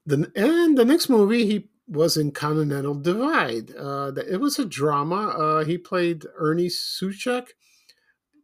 the, 0.06 0.30
and 0.36 0.78
the 0.78 0.84
next 0.84 1.08
movie 1.10 1.46
he 1.46 1.70
was 1.88 2.18
in 2.18 2.32
Continental 2.32 2.96
Divide. 2.96 3.72
Uh, 3.78 4.12
it 4.30 4.42
was 4.42 4.60
a 4.60 4.66
drama. 4.66 5.28
Uh, 5.30 5.64
he 5.64 5.78
played 5.78 6.26
Ernie 6.38 6.68
Souchak 6.68 7.50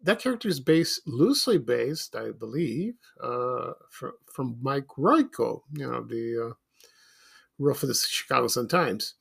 that 0.04 0.20
character 0.20 0.48
is 0.48 0.60
based 0.60 1.02
loosely 1.06 1.58
based, 1.58 2.16
I 2.16 2.32
believe, 2.32 2.96
uh, 3.22 3.72
from, 3.90 4.14
from 4.34 4.58
Mike 4.62 4.88
Royko, 4.98 5.62
you 5.74 5.90
know, 5.90 6.04
the 6.04 6.50
uh, 6.50 6.54
wrote 7.58 7.78
for 7.78 7.88
the 7.88 7.94
Chicago 7.94 8.48
Sun 8.48 8.68
Times. 8.70 9.16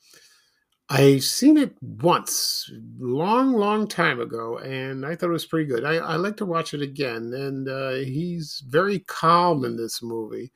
I've 0.90 1.24
seen 1.24 1.58
it 1.58 1.74
once, 1.82 2.70
long, 2.98 3.52
long 3.52 3.88
time 3.88 4.20
ago, 4.20 4.56
and 4.58 5.04
I 5.04 5.16
thought 5.16 5.28
it 5.28 5.32
was 5.32 5.44
pretty 5.44 5.66
good. 5.66 5.84
I, 5.84 5.96
I 5.96 6.16
like 6.16 6.38
to 6.38 6.46
watch 6.46 6.72
it 6.72 6.80
again, 6.80 7.34
and 7.34 7.68
uh, 7.68 7.90
he's 7.96 8.62
very 8.66 9.00
calm 9.00 9.66
in 9.66 9.76
this 9.76 10.02
movie, 10.02 10.50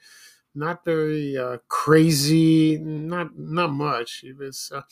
not 0.55 0.87
very 0.87 1.37
uh, 1.37 1.59
crazy, 1.69 2.79
not 2.79 3.39
not 3.39 3.73
much. 3.73 4.21
He 4.21 4.33
was 4.33 4.73
uh, 4.75 4.83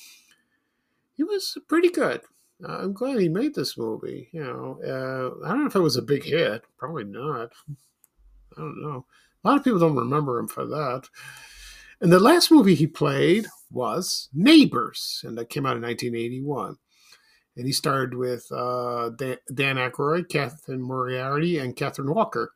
he 1.17 1.25
was 1.25 1.57
pretty 1.69 1.89
good. 1.89 2.21
Uh, 2.67 2.79
I'm 2.79 2.93
glad 2.93 3.19
he 3.19 3.29
made 3.29 3.55
this 3.55 3.79
movie. 3.79 4.29
You 4.33 4.45
know, 4.45 4.79
uh, 4.85 5.47
I 5.47 5.51
don't 5.51 5.61
know 5.61 5.67
if 5.67 5.77
it 5.77 5.81
was 5.81 5.97
a 5.97 6.03
big 6.03 6.25
hit. 6.25 6.63
Probably 6.77 7.05
not. 7.05 7.53
I 8.57 8.61
don't 8.61 8.83
know. 8.83 9.07
A 9.43 9.49
lot 9.49 9.59
of 9.59 9.65
people 9.65 9.79
don't 9.79 9.97
remember 9.97 10.39
him 10.39 10.49
for 10.49 10.67
that. 10.67 11.09
And 12.01 12.13
the 12.13 12.21
last 12.21 12.51
movie 12.51 12.75
he 12.75 12.87
played 12.87 13.47
was 13.71 14.29
Neighbors, 14.33 15.23
and 15.27 15.37
that 15.39 15.51
came 15.51 15.67
out 15.67 15.77
in 15.77 15.83
1981. 15.83 16.77
And 17.57 17.67
he 17.67 17.73
starred 17.73 18.15
with 18.15 18.51
uh, 18.53 19.11
Dan, 19.11 19.37
Dan 19.53 19.77
Aykroyd, 19.77 20.29
Catherine 20.29 20.83
Moriarty, 20.83 21.59
and 21.59 21.77
Kathryn 21.77 22.15
Walker. 22.15 22.53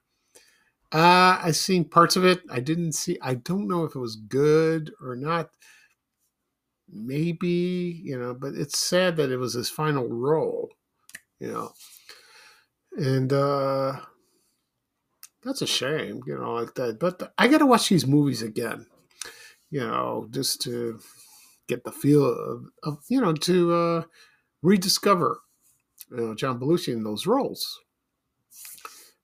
Uh, 0.93 1.41
I've 1.43 1.57
seen 1.57 1.85
parts 1.85 2.17
of 2.17 2.25
it. 2.25 2.41
I 2.51 2.61
didn't 2.61 2.93
see. 2.93 3.19
I 3.21 3.35
don't 3.35 3.69
know 3.69 3.85
if 3.85 3.97
it 3.97 3.99
was 3.99 4.17
good 4.17 4.93
or 5.03 5.17
not 5.17 5.51
maybe 6.91 8.01
you 8.03 8.19
know 8.19 8.35
but 8.35 8.55
it's 8.55 8.79
sad 8.79 9.17
that 9.17 9.31
it 9.31 9.37
was 9.37 9.55
his 9.55 9.71
final 9.71 10.09
role 10.09 10.71
you 11.41 11.51
know. 11.53 11.73
And 12.97 13.33
uh 13.33 14.01
that's 15.43 15.63
a 15.63 15.67
shame 15.67 16.21
you 16.27 16.39
know 16.39 16.55
like 16.55 16.75
that 16.75 16.99
but 16.99 17.35
i 17.37 17.49
gotta 17.49 17.67
watch 17.67 17.89
these 17.89 18.07
movies 18.07 18.41
again 18.41 18.87
you 19.71 19.81
know 19.81 20.27
just 20.31 20.63
to 20.63 20.99
get 21.69 21.85
the 21.85 21.93
feel 21.93 22.25
of, 22.25 22.65
of 22.83 22.99
you 23.09 23.21
know 23.21 23.33
to 23.33 23.73
uh 23.73 24.03
rediscover 24.63 25.41
you 26.11 26.17
know 26.17 26.35
john 26.35 26.59
belushi 26.59 26.93
in 26.93 27.03
those 27.05 27.27
roles. 27.27 27.81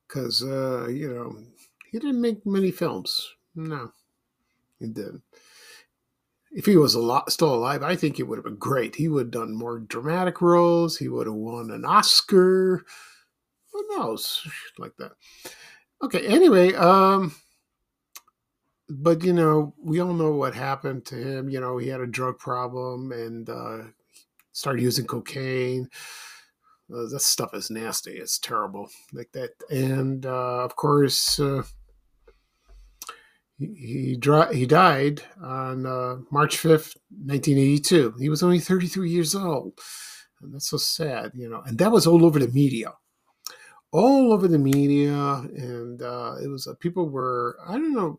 Because 0.07 0.43
uh 0.43 0.89
you 0.89 1.13
know 1.13 1.37
he 1.91 1.99
didn't 1.99 2.21
make 2.21 2.45
many 2.45 2.71
films. 2.71 3.35
No 3.55 3.93
he 4.79 4.87
didn't 4.89 5.23
if 6.53 6.67
he 6.67 6.77
was 6.77 6.95
a 6.95 7.01
lot, 7.01 7.31
still 7.31 7.55
alive, 7.55 7.83
I 7.83 7.97
think 7.97 8.17
he 8.17 8.23
would 8.23 8.39
have 8.39 8.45
been 8.45 8.57
great. 8.57 8.97
He 8.97 9.09
would 9.09 9.27
have 9.27 9.31
done 9.31 9.55
more 9.55 9.79
dramatic 9.79 10.41
roles. 10.41 10.97
He 10.97 11.09
would 11.09 11.27
have 11.27 11.35
won 11.35 11.71
an 11.71 11.85
Oscar. 11.85 12.85
Who 13.73 13.87
knows? 13.91 14.47
Like 14.79 14.97
that. 14.99 15.13
Okay. 16.03 16.27
Anyway, 16.27 16.75
um, 16.75 17.35
but 18.89 19.23
you 19.23 19.33
know, 19.33 19.75
we 19.81 20.01
all 20.01 20.13
know 20.13 20.33
what 20.33 20.55
happened 20.55 21.05
to 21.07 21.15
him. 21.15 21.49
You 21.49 21.61
know, 21.61 21.79
he 21.79 21.89
had 21.89 22.01
a 22.01 22.07
drug 22.07 22.39
problem 22.39 23.13
and 23.13 23.49
uh, 23.49 23.79
started 24.53 24.83
using 24.83 25.07
cocaine. 25.07 25.89
Uh, 26.93 27.07
that 27.09 27.21
stuff 27.21 27.55
is 27.55 27.71
nasty. 27.71 28.13
It's 28.13 28.41
terrible, 28.41 28.89
like 29.13 29.31
that. 29.33 29.51
And 29.71 30.27
uh, 30.27 30.65
of 30.65 30.75
course, 30.75 31.39
he 33.61 34.19
he 34.53 34.67
died 34.67 35.23
on 35.43 35.85
uh, 35.85 36.17
March 36.31 36.57
5th, 36.57 36.97
1982. 37.11 38.15
He 38.19 38.31
was 38.31 38.43
only 38.43 38.59
33 38.59 39.11
years 39.11 39.35
old. 39.35 39.79
And 40.41 40.55
that's 40.55 40.71
so 40.71 40.79
sad, 40.79 41.33
you 41.35 41.49
know. 41.49 41.63
And 41.67 41.77
that 41.79 41.93
was 41.93 42.07
all 42.07 42.25
over 42.25 42.39
the 42.39 42.49
media. 42.49 42.95
All 43.93 44.33
over 44.33 44.49
the 44.49 44.59
media. 44.59 45.15
And 45.15 46.01
uh, 46.01 46.37
it 46.43 46.49
was, 46.49 46.67
uh, 46.67 46.75
people 46.81 47.11
were, 47.11 47.59
I 47.67 47.73
don't 47.73 47.95
know, 47.95 48.19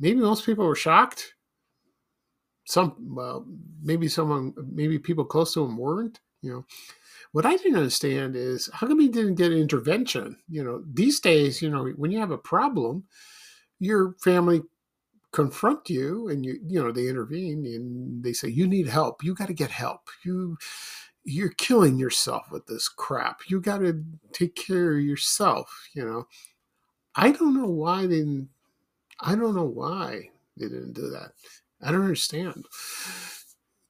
maybe 0.00 0.18
most 0.18 0.44
people 0.44 0.66
were 0.66 0.74
shocked. 0.74 1.34
Some, 2.64 2.96
well, 3.14 3.46
maybe 3.82 4.08
someone, 4.08 4.54
maybe 4.72 4.98
people 4.98 5.24
close 5.24 5.54
to 5.54 5.64
him 5.64 5.76
weren't, 5.76 6.20
you 6.42 6.52
know. 6.52 6.64
What 7.32 7.46
I 7.46 7.56
didn't 7.56 7.76
understand 7.76 8.34
is 8.34 8.68
how 8.72 8.88
come 8.88 8.98
he 8.98 9.08
didn't 9.08 9.36
get 9.36 9.52
intervention? 9.52 10.36
You 10.48 10.64
know, 10.64 10.82
these 10.92 11.20
days, 11.20 11.62
you 11.62 11.70
know, 11.70 11.84
when 11.96 12.10
you 12.10 12.18
have 12.18 12.32
a 12.32 12.38
problem, 12.38 13.04
your 13.80 14.14
family 14.22 14.62
confront 15.32 15.88
you 15.88 16.28
and 16.28 16.44
you 16.44 16.58
you 16.66 16.82
know 16.82 16.90
they 16.92 17.08
intervene 17.08 17.64
and 17.64 18.22
they 18.22 18.32
say 18.32 18.48
you 18.48 18.66
need 18.66 18.86
help. 18.86 19.24
You 19.24 19.34
got 19.34 19.48
to 19.48 19.54
get 19.54 19.70
help. 19.70 20.02
You 20.24 20.56
you're 21.24 21.50
killing 21.50 21.98
yourself 21.98 22.50
with 22.50 22.66
this 22.66 22.88
crap. 22.88 23.40
You 23.48 23.60
got 23.60 23.78
to 23.78 24.02
take 24.32 24.54
care 24.54 24.96
of 24.96 25.02
yourself 25.02 25.88
you 25.94 26.04
know? 26.04 26.26
I 27.14 27.30
don't 27.32 27.54
know 27.54 27.68
why 27.68 28.02
they 28.06 28.18
didn't 28.18 28.48
i 29.20 29.34
don't 29.34 29.54
know 29.54 29.64
why 29.64 30.30
they 30.56 30.66
didn't 30.68 30.94
do 30.94 31.10
that. 31.10 31.32
I 31.82 31.90
don't 31.92 32.02
understand. 32.02 32.64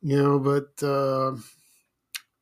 You 0.02 0.22
know 0.22 0.38
but 0.38 0.86
uh 0.86 1.36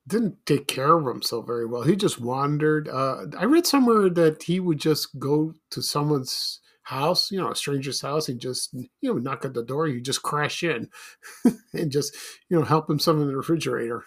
didn't 0.06 0.44
take 0.46 0.66
care 0.68 0.96
of 0.96 1.06
himself 1.06 1.46
very 1.46 1.66
well. 1.66 1.82
He 1.82 1.94
just 1.96 2.20
wandered 2.20 2.88
uh 2.88 3.26
i 3.38 3.44
read 3.44 3.66
somewhere 3.66 4.08
that 4.11 4.42
he 4.42 4.61
would 4.61 4.78
just 4.80 5.18
go 5.18 5.54
to 5.70 5.82
someone's 5.82 6.61
house, 6.88 7.31
you 7.31 7.38
know, 7.38 7.51
a 7.51 7.57
stranger's 7.57 8.00
house, 8.00 8.31
and 8.31 8.40
just 8.40 8.73
you 8.73 8.88
know 9.12 9.19
knock 9.19 9.44
at 9.44 9.52
the 9.52 9.62
door, 9.62 9.87
you 9.87 10.00
just 10.00 10.23
crash 10.23 10.62
in, 10.62 10.88
and 11.75 11.92
just 11.92 12.17
you 12.48 12.58
know 12.58 12.65
help 12.65 12.88
him 12.88 12.98
some 12.98 13.21
in 13.21 13.29
the 13.29 13.37
refrigerator, 13.37 14.04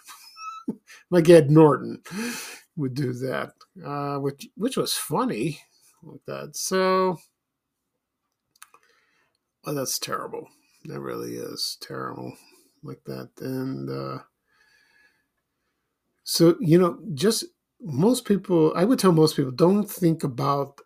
like 1.10 1.28
Ed 1.28 1.48
Norton 1.48 2.02
would 2.76 2.94
do 2.94 3.12
that, 3.12 3.52
uh, 3.84 4.16
which 4.16 4.48
which 4.56 4.76
was 4.76 4.94
funny 4.94 5.60
like 6.02 6.22
that. 6.26 6.56
So, 6.56 7.18
well, 9.64 9.76
that's 9.76 10.00
terrible. 10.00 10.48
That 10.86 11.00
really 11.00 11.36
is 11.36 11.78
terrible 11.80 12.32
like 12.82 13.04
that, 13.06 13.30
and 13.40 13.88
uh, 13.88 14.22
so 16.24 16.56
you 16.58 16.80
know, 16.80 16.98
just 17.14 17.44
most 17.80 18.24
people, 18.24 18.72
I 18.74 18.84
would 18.84 18.98
tell 18.98 19.12
most 19.12 19.36
people, 19.36 19.52
don't 19.52 19.88
think 19.88 20.24
about 20.24 20.80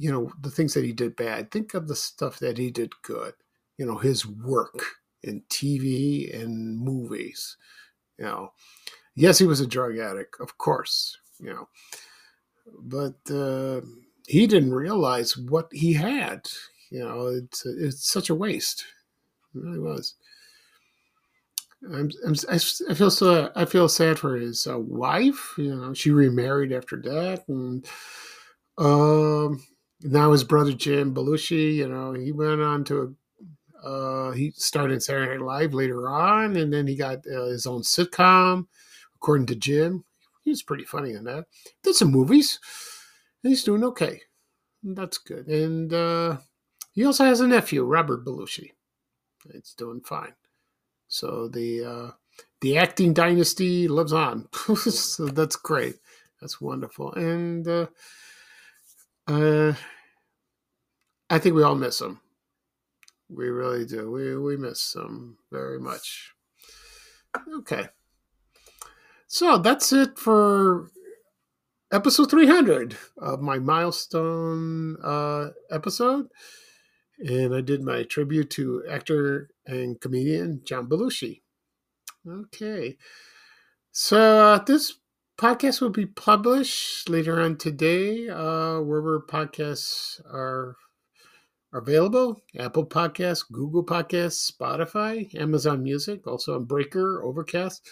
you 0.00 0.12
know 0.12 0.32
the 0.42 0.50
things 0.50 0.74
that 0.74 0.84
he 0.84 0.92
did 0.92 1.16
bad 1.16 1.50
think 1.50 1.74
of 1.74 1.88
the 1.88 1.96
stuff 1.96 2.38
that 2.40 2.58
he 2.58 2.70
did 2.70 2.92
good 3.02 3.34
you 3.78 3.86
know 3.86 3.98
his 3.98 4.26
work 4.26 4.82
in 5.24 5.42
tv 5.50 6.34
and 6.42 6.78
movies 6.78 7.56
you 8.18 8.24
know 8.24 8.52
yes 9.16 9.38
he 9.38 9.46
was 9.46 9.60
a 9.60 9.66
drug 9.66 9.98
addict 9.98 10.36
of 10.40 10.58
course 10.58 11.18
you 11.40 11.52
know 11.52 11.68
but 12.82 13.16
uh, 13.30 13.80
he 14.26 14.46
didn't 14.46 14.74
realize 14.74 15.36
what 15.36 15.68
he 15.72 15.92
had 15.92 16.46
You 16.90 17.00
know, 17.04 17.26
it's 17.28 17.64
it's 17.66 18.10
such 18.10 18.30
a 18.30 18.34
waste. 18.34 18.84
It 19.54 19.62
really 19.62 19.78
was. 19.80 20.14
I'm, 21.82 22.10
I'm, 22.26 22.34
I 22.50 22.58
feel 22.94 23.10
so. 23.10 23.50
I 23.56 23.64
feel 23.64 23.88
sad 23.88 24.18
for 24.18 24.36
his 24.36 24.66
uh, 24.66 24.78
wife. 24.78 25.54
You 25.56 25.74
know, 25.74 25.94
she 25.94 26.10
remarried 26.10 26.72
after 26.72 27.00
that, 27.02 27.44
and 27.48 27.86
um, 28.78 29.62
now 30.02 30.32
his 30.32 30.44
brother 30.44 30.72
Jim 30.72 31.14
Belushi. 31.14 31.74
You 31.74 31.88
know, 31.88 32.12
he 32.12 32.32
went 32.32 32.60
on 32.60 32.84
to. 32.84 33.16
Uh, 33.84 34.32
he 34.32 34.50
started 34.52 35.02
Saturday 35.02 35.38
Night 35.38 35.44
Live 35.44 35.74
later 35.74 36.08
on, 36.08 36.56
and 36.56 36.72
then 36.72 36.86
he 36.86 36.96
got 36.96 37.18
uh, 37.26 37.46
his 37.46 37.66
own 37.66 37.82
sitcom. 37.82 38.66
According 39.16 39.46
to 39.46 39.54
Jim, 39.54 40.04
he 40.42 40.50
was 40.50 40.62
pretty 40.62 40.84
funny 40.84 41.12
in 41.12 41.24
that. 41.24 41.46
Did 41.82 41.94
some 41.94 42.10
movies. 42.10 42.58
And 43.42 43.50
he's 43.50 43.64
doing 43.64 43.84
okay. 43.84 44.20
That's 44.82 45.18
good. 45.18 45.46
And 45.46 45.92
uh, 45.92 46.38
he 46.92 47.04
also 47.04 47.24
has 47.24 47.40
a 47.40 47.46
nephew, 47.46 47.84
Robert 47.84 48.24
Belushi. 48.24 48.72
It's 49.50 49.74
doing 49.74 50.00
fine. 50.00 50.34
So 51.08 51.48
the 51.48 51.84
uh, 51.84 52.10
the 52.60 52.78
acting 52.78 53.14
dynasty 53.14 53.88
lives 53.88 54.12
on. 54.12 54.48
so 54.76 55.26
that's 55.26 55.56
great. 55.56 55.96
That's 56.40 56.60
wonderful. 56.60 57.12
And 57.14 57.66
uh, 57.66 57.86
uh, 59.26 59.74
I 61.28 61.38
think 61.38 61.54
we 61.54 61.62
all 61.62 61.76
miss 61.76 62.00
him. 62.00 62.20
We 63.28 63.48
really 63.48 63.86
do. 63.86 64.10
We 64.10 64.36
we 64.36 64.56
miss 64.56 64.94
him 64.94 65.38
very 65.52 65.78
much. 65.78 66.32
Okay. 67.58 67.88
So 69.28 69.58
that's 69.58 69.92
it 69.92 70.18
for 70.18 70.90
episode 71.92 72.30
300 72.30 72.96
of 73.18 73.40
my 73.40 73.58
milestone 73.60 74.96
uh, 75.02 75.50
episode. 75.70 76.26
And 77.20 77.54
I 77.54 77.60
did 77.60 77.82
my 77.82 78.02
tribute 78.02 78.50
to 78.50 78.82
actor 78.90 79.50
and 79.66 80.00
comedian 80.00 80.62
John 80.64 80.88
Belushi. 80.88 81.42
Okay. 82.26 82.96
So 83.92 84.54
uh, 84.54 84.64
this 84.64 84.94
podcast 85.40 85.80
will 85.80 85.88
be 85.88 86.04
published 86.04 87.08
later 87.08 87.40
on 87.40 87.56
today, 87.56 88.28
uh, 88.28 88.78
wherever 88.80 89.20
podcasts 89.20 90.20
are 90.26 90.76
are 91.72 91.78
available 91.78 92.42
Apple 92.58 92.84
Podcasts, 92.84 93.44
Google 93.50 93.82
Podcasts, 93.84 94.52
Spotify, 94.52 95.34
Amazon 95.40 95.82
Music, 95.82 96.26
also 96.26 96.56
on 96.56 96.64
Breaker, 96.64 97.22
Overcast. 97.22 97.88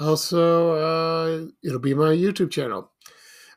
Also, 0.00 0.72
uh, 0.72 1.44
it'll 1.62 1.78
be 1.78 1.94
my 1.94 2.14
YouTube 2.14 2.50
channel. 2.50 2.90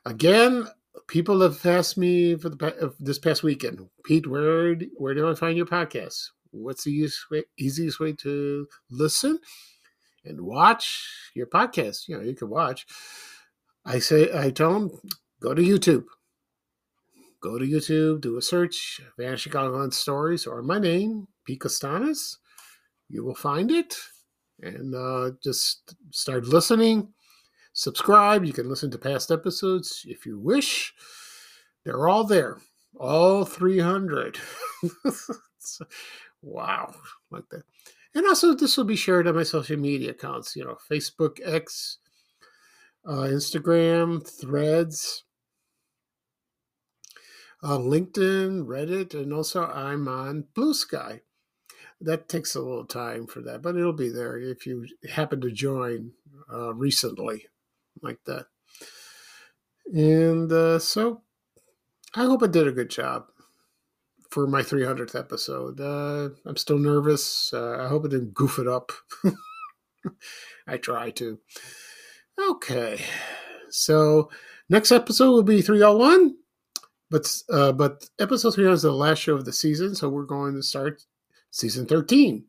Again, 0.04 0.68
people 1.06 1.40
have 1.40 1.64
asked 1.64 1.96
me 1.98 2.36
for 2.36 2.48
the 2.48 2.94
this 3.00 3.18
past 3.18 3.42
weekend, 3.42 3.88
Pete, 4.04 4.26
where 4.26 4.74
where 4.96 5.14
do 5.14 5.28
I 5.30 5.34
find 5.34 5.56
your 5.56 5.66
podcast? 5.66 6.30
What's 6.50 6.84
the 6.84 6.90
easiest 6.90 7.30
way, 7.30 7.44
easiest 7.58 8.00
way 8.00 8.12
to 8.14 8.66
listen 8.90 9.38
and 10.24 10.40
watch 10.40 11.30
your 11.34 11.46
podcast? 11.46 12.08
You 12.08 12.16
know, 12.16 12.24
you 12.24 12.34
can 12.34 12.48
watch. 12.48 12.86
I 13.84 13.98
say, 14.00 14.30
I 14.34 14.50
tell 14.50 14.72
them, 14.72 14.90
go 15.40 15.54
to 15.54 15.62
YouTube 15.62 16.04
go 17.46 17.58
to 17.58 17.64
YouTube, 17.64 18.20
do 18.20 18.36
a 18.36 18.42
search, 18.42 19.00
Vanishing 19.16 19.52
Chicagoland 19.52 19.94
Stories, 19.94 20.46
or 20.46 20.62
my 20.62 20.78
name, 20.78 21.28
Pete 21.44 21.60
Kastanes. 21.60 22.36
You 23.08 23.24
will 23.24 23.34
find 23.36 23.70
it. 23.70 23.96
And 24.62 24.94
uh, 24.94 25.32
just 25.42 25.94
start 26.10 26.46
listening. 26.46 27.12
Subscribe. 27.76 28.42
You 28.42 28.54
can 28.54 28.70
listen 28.70 28.90
to 28.90 28.98
past 28.98 29.30
episodes 29.30 30.06
if 30.08 30.24
you 30.24 30.38
wish. 30.38 30.94
They're 31.84 32.08
all 32.08 32.24
there. 32.24 32.56
All 32.98 33.44
300. 33.44 34.38
wow. 36.42 36.94
Like 37.30 37.44
that. 37.50 37.64
And 38.14 38.26
also, 38.26 38.54
this 38.54 38.78
will 38.78 38.84
be 38.84 38.96
shared 38.96 39.28
on 39.28 39.34
my 39.34 39.42
social 39.42 39.76
media 39.76 40.12
accounts, 40.12 40.56
you 40.56 40.64
know, 40.64 40.78
Facebook, 40.90 41.36
X, 41.44 41.98
uh, 43.06 43.28
Instagram, 43.28 44.26
Threads, 44.26 45.24
uh, 47.62 47.76
LinkedIn, 47.76 48.64
Reddit, 48.64 49.12
and 49.12 49.34
also 49.34 49.66
I'm 49.66 50.08
on 50.08 50.44
Blue 50.54 50.72
Sky. 50.72 51.20
That 52.00 52.30
takes 52.30 52.54
a 52.54 52.60
little 52.60 52.86
time 52.86 53.26
for 53.26 53.42
that, 53.42 53.60
but 53.60 53.76
it'll 53.76 53.92
be 53.92 54.08
there 54.08 54.38
if 54.38 54.64
you 54.64 54.86
happen 55.10 55.42
to 55.42 55.50
join 55.50 56.12
uh, 56.50 56.72
recently, 56.72 57.48
like 58.02 58.18
that. 58.26 58.46
And 59.92 60.50
uh, 60.50 60.78
so 60.78 61.22
I 62.14 62.24
hope 62.24 62.42
I 62.42 62.46
did 62.46 62.66
a 62.66 62.72
good 62.72 62.90
job 62.90 63.26
for 64.30 64.46
my 64.46 64.62
300th 64.62 65.18
episode. 65.18 65.80
Uh, 65.80 66.30
I'm 66.44 66.56
still 66.56 66.78
nervous. 66.78 67.52
Uh, 67.52 67.78
I 67.80 67.88
hope 67.88 68.04
I 68.04 68.08
didn't 68.08 68.34
goof 68.34 68.58
it 68.58 68.68
up. 68.68 68.92
I 70.66 70.76
try 70.76 71.10
to. 71.12 71.38
Okay. 72.50 73.00
So 73.70 74.30
next 74.68 74.92
episode 74.92 75.30
will 75.30 75.42
be 75.42 75.62
301 75.62 76.36
but 77.10 77.42
uh, 77.50 77.72
but 77.72 78.08
episode 78.18 78.54
three 78.54 78.70
is 78.70 78.82
the 78.82 78.92
last 78.92 79.18
show 79.18 79.34
of 79.34 79.44
the 79.44 79.52
season, 79.52 79.94
so 79.94 80.08
we're 80.08 80.24
going 80.24 80.54
to 80.54 80.62
start 80.62 81.04
season 81.50 81.86
thirteen. 81.86 82.46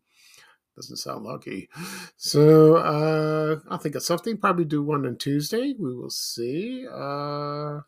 Doesn't 0.78 0.97
sound 0.97 1.25
lucky. 1.25 1.69
So 2.17 2.75
uh, 2.75 3.59
I'll 3.67 3.80
think 3.80 3.95
of 3.95 4.03
something. 4.03 4.38
Probably 4.38 4.63
do 4.63 4.84
one 4.84 5.07
on 5.07 5.17
Tuesday. 5.17 5.73
We 5.78 5.95
will 5.95 6.11
see. 6.11 6.86
Uh, 6.88 7.80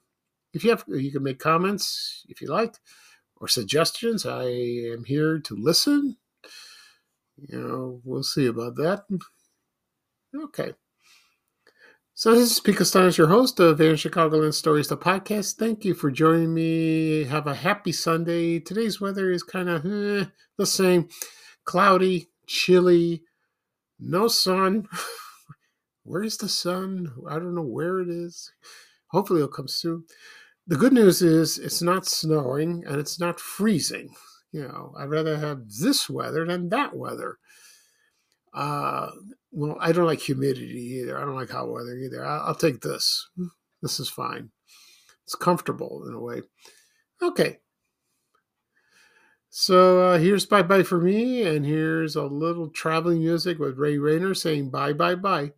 if 0.53 0.63
you 0.63 0.71
have, 0.71 0.83
you 0.87 1.11
can 1.11 1.21
make 1.21 1.37
comments 1.37 2.25
if 2.27 2.41
you 2.41 2.47
like 2.47 2.77
or 3.37 3.47
suggestions. 3.47 4.25
I 4.25 4.45
am 4.45 5.03
here 5.05 5.37
to 5.37 5.55
listen. 5.55 6.17
You 7.37 7.59
know, 7.59 8.01
we'll 8.03 8.23
see 8.23 8.47
about 8.47 8.75
that. 8.77 9.03
Okay. 10.35 10.73
So 12.15 12.33
this 12.33 12.51
is 12.51 12.59
Pete 12.59 12.75
Kastanes, 12.75 13.17
your 13.17 13.27
host 13.27 13.59
of 13.59 13.79
Air 13.79 13.93
Chicagoland 13.93 14.55
Stories, 14.55 14.87
the 14.87 14.97
podcast. 14.97 15.57
Thank 15.57 15.85
you 15.85 15.93
for 15.93 16.11
joining 16.11 16.53
me. 16.53 17.25
Have 17.25 17.45
a 17.47 17.53
happy 17.53 17.91
Sunday. 17.91 18.59
Today's 18.59 18.99
weather 18.99 19.31
is 19.31 19.43
kind 19.43 19.69
of 19.69 19.85
eh, 19.85 20.25
the 20.57 20.65
same. 20.65 21.07
Cloudy, 21.65 22.28
chilly, 22.49 23.23
no 23.99 24.27
sun. 24.27 24.87
Where's 26.03 26.37
the 26.37 26.49
sun? 26.49 27.13
I 27.29 27.35
don't 27.35 27.55
know 27.55 27.61
where 27.61 27.99
it 27.99 28.09
is. 28.09 28.51
Hopefully 29.11 29.39
it'll 29.39 29.49
come 29.49 29.67
soon. 29.67 30.03
The 30.67 30.75
good 30.75 30.93
news 30.93 31.21
is 31.21 31.57
it's 31.57 31.81
not 31.81 32.05
snowing 32.05 32.83
and 32.85 32.97
it's 32.99 33.19
not 33.19 33.39
freezing. 33.39 34.15
You 34.51 34.63
know, 34.63 34.93
I'd 34.97 35.09
rather 35.09 35.37
have 35.37 35.69
this 35.79 36.09
weather 36.09 36.45
than 36.45 36.69
that 36.69 36.95
weather. 36.95 37.37
Uh, 38.53 39.11
well, 39.51 39.77
I 39.79 39.91
don't 39.91 40.07
like 40.07 40.21
humidity 40.21 40.99
either. 41.01 41.17
I 41.17 41.21
don't 41.21 41.35
like 41.35 41.51
hot 41.51 41.71
weather 41.71 41.95
either. 41.97 42.25
I'll, 42.25 42.47
I'll 42.47 42.55
take 42.55 42.81
this. 42.81 43.29
This 43.81 43.99
is 43.99 44.09
fine. 44.09 44.49
It's 45.25 45.35
comfortable 45.35 46.05
in 46.07 46.13
a 46.15 46.19
way. 46.19 46.41
Okay. 47.21 47.59
So 49.49 50.01
uh, 50.01 50.17
here's 50.19 50.45
bye 50.45 50.61
bye 50.61 50.83
for 50.83 50.99
me, 50.99 51.43
and 51.43 51.65
here's 51.65 52.15
a 52.15 52.23
little 52.23 52.69
traveling 52.69 53.19
music 53.19 53.57
with 53.59 53.77
Ray 53.77 53.97
Rayner 53.97 54.35
saying 54.35 54.69
bye 54.69 54.93
bye 54.93 55.15
bye. 55.15 55.53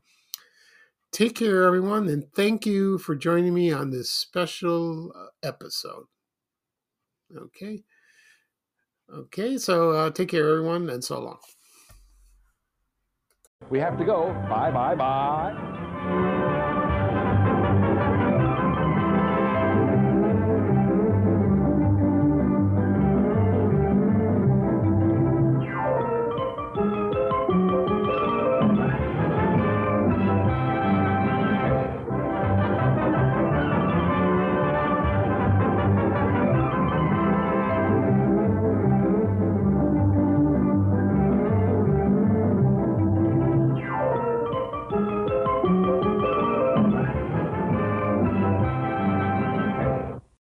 Take 1.12 1.36
care, 1.36 1.64
everyone, 1.64 2.08
and 2.08 2.32
thank 2.34 2.66
you 2.66 2.98
for 2.98 3.16
joining 3.16 3.54
me 3.54 3.72
on 3.72 3.90
this 3.90 4.10
special 4.10 5.12
uh, 5.14 5.28
episode. 5.44 6.06
Okay. 7.36 7.84
Okay, 9.14 9.58
so 9.58 9.92
uh, 9.92 10.10
take 10.10 10.30
care, 10.30 10.48
everyone, 10.50 10.90
and 10.90 11.04
so 11.04 11.20
long. 11.20 11.40
We 13.70 13.80
have 13.80 13.98
to 13.98 14.06
go. 14.06 14.32
Bye, 14.50 14.72
bye, 14.72 14.96
bye. 14.96 15.81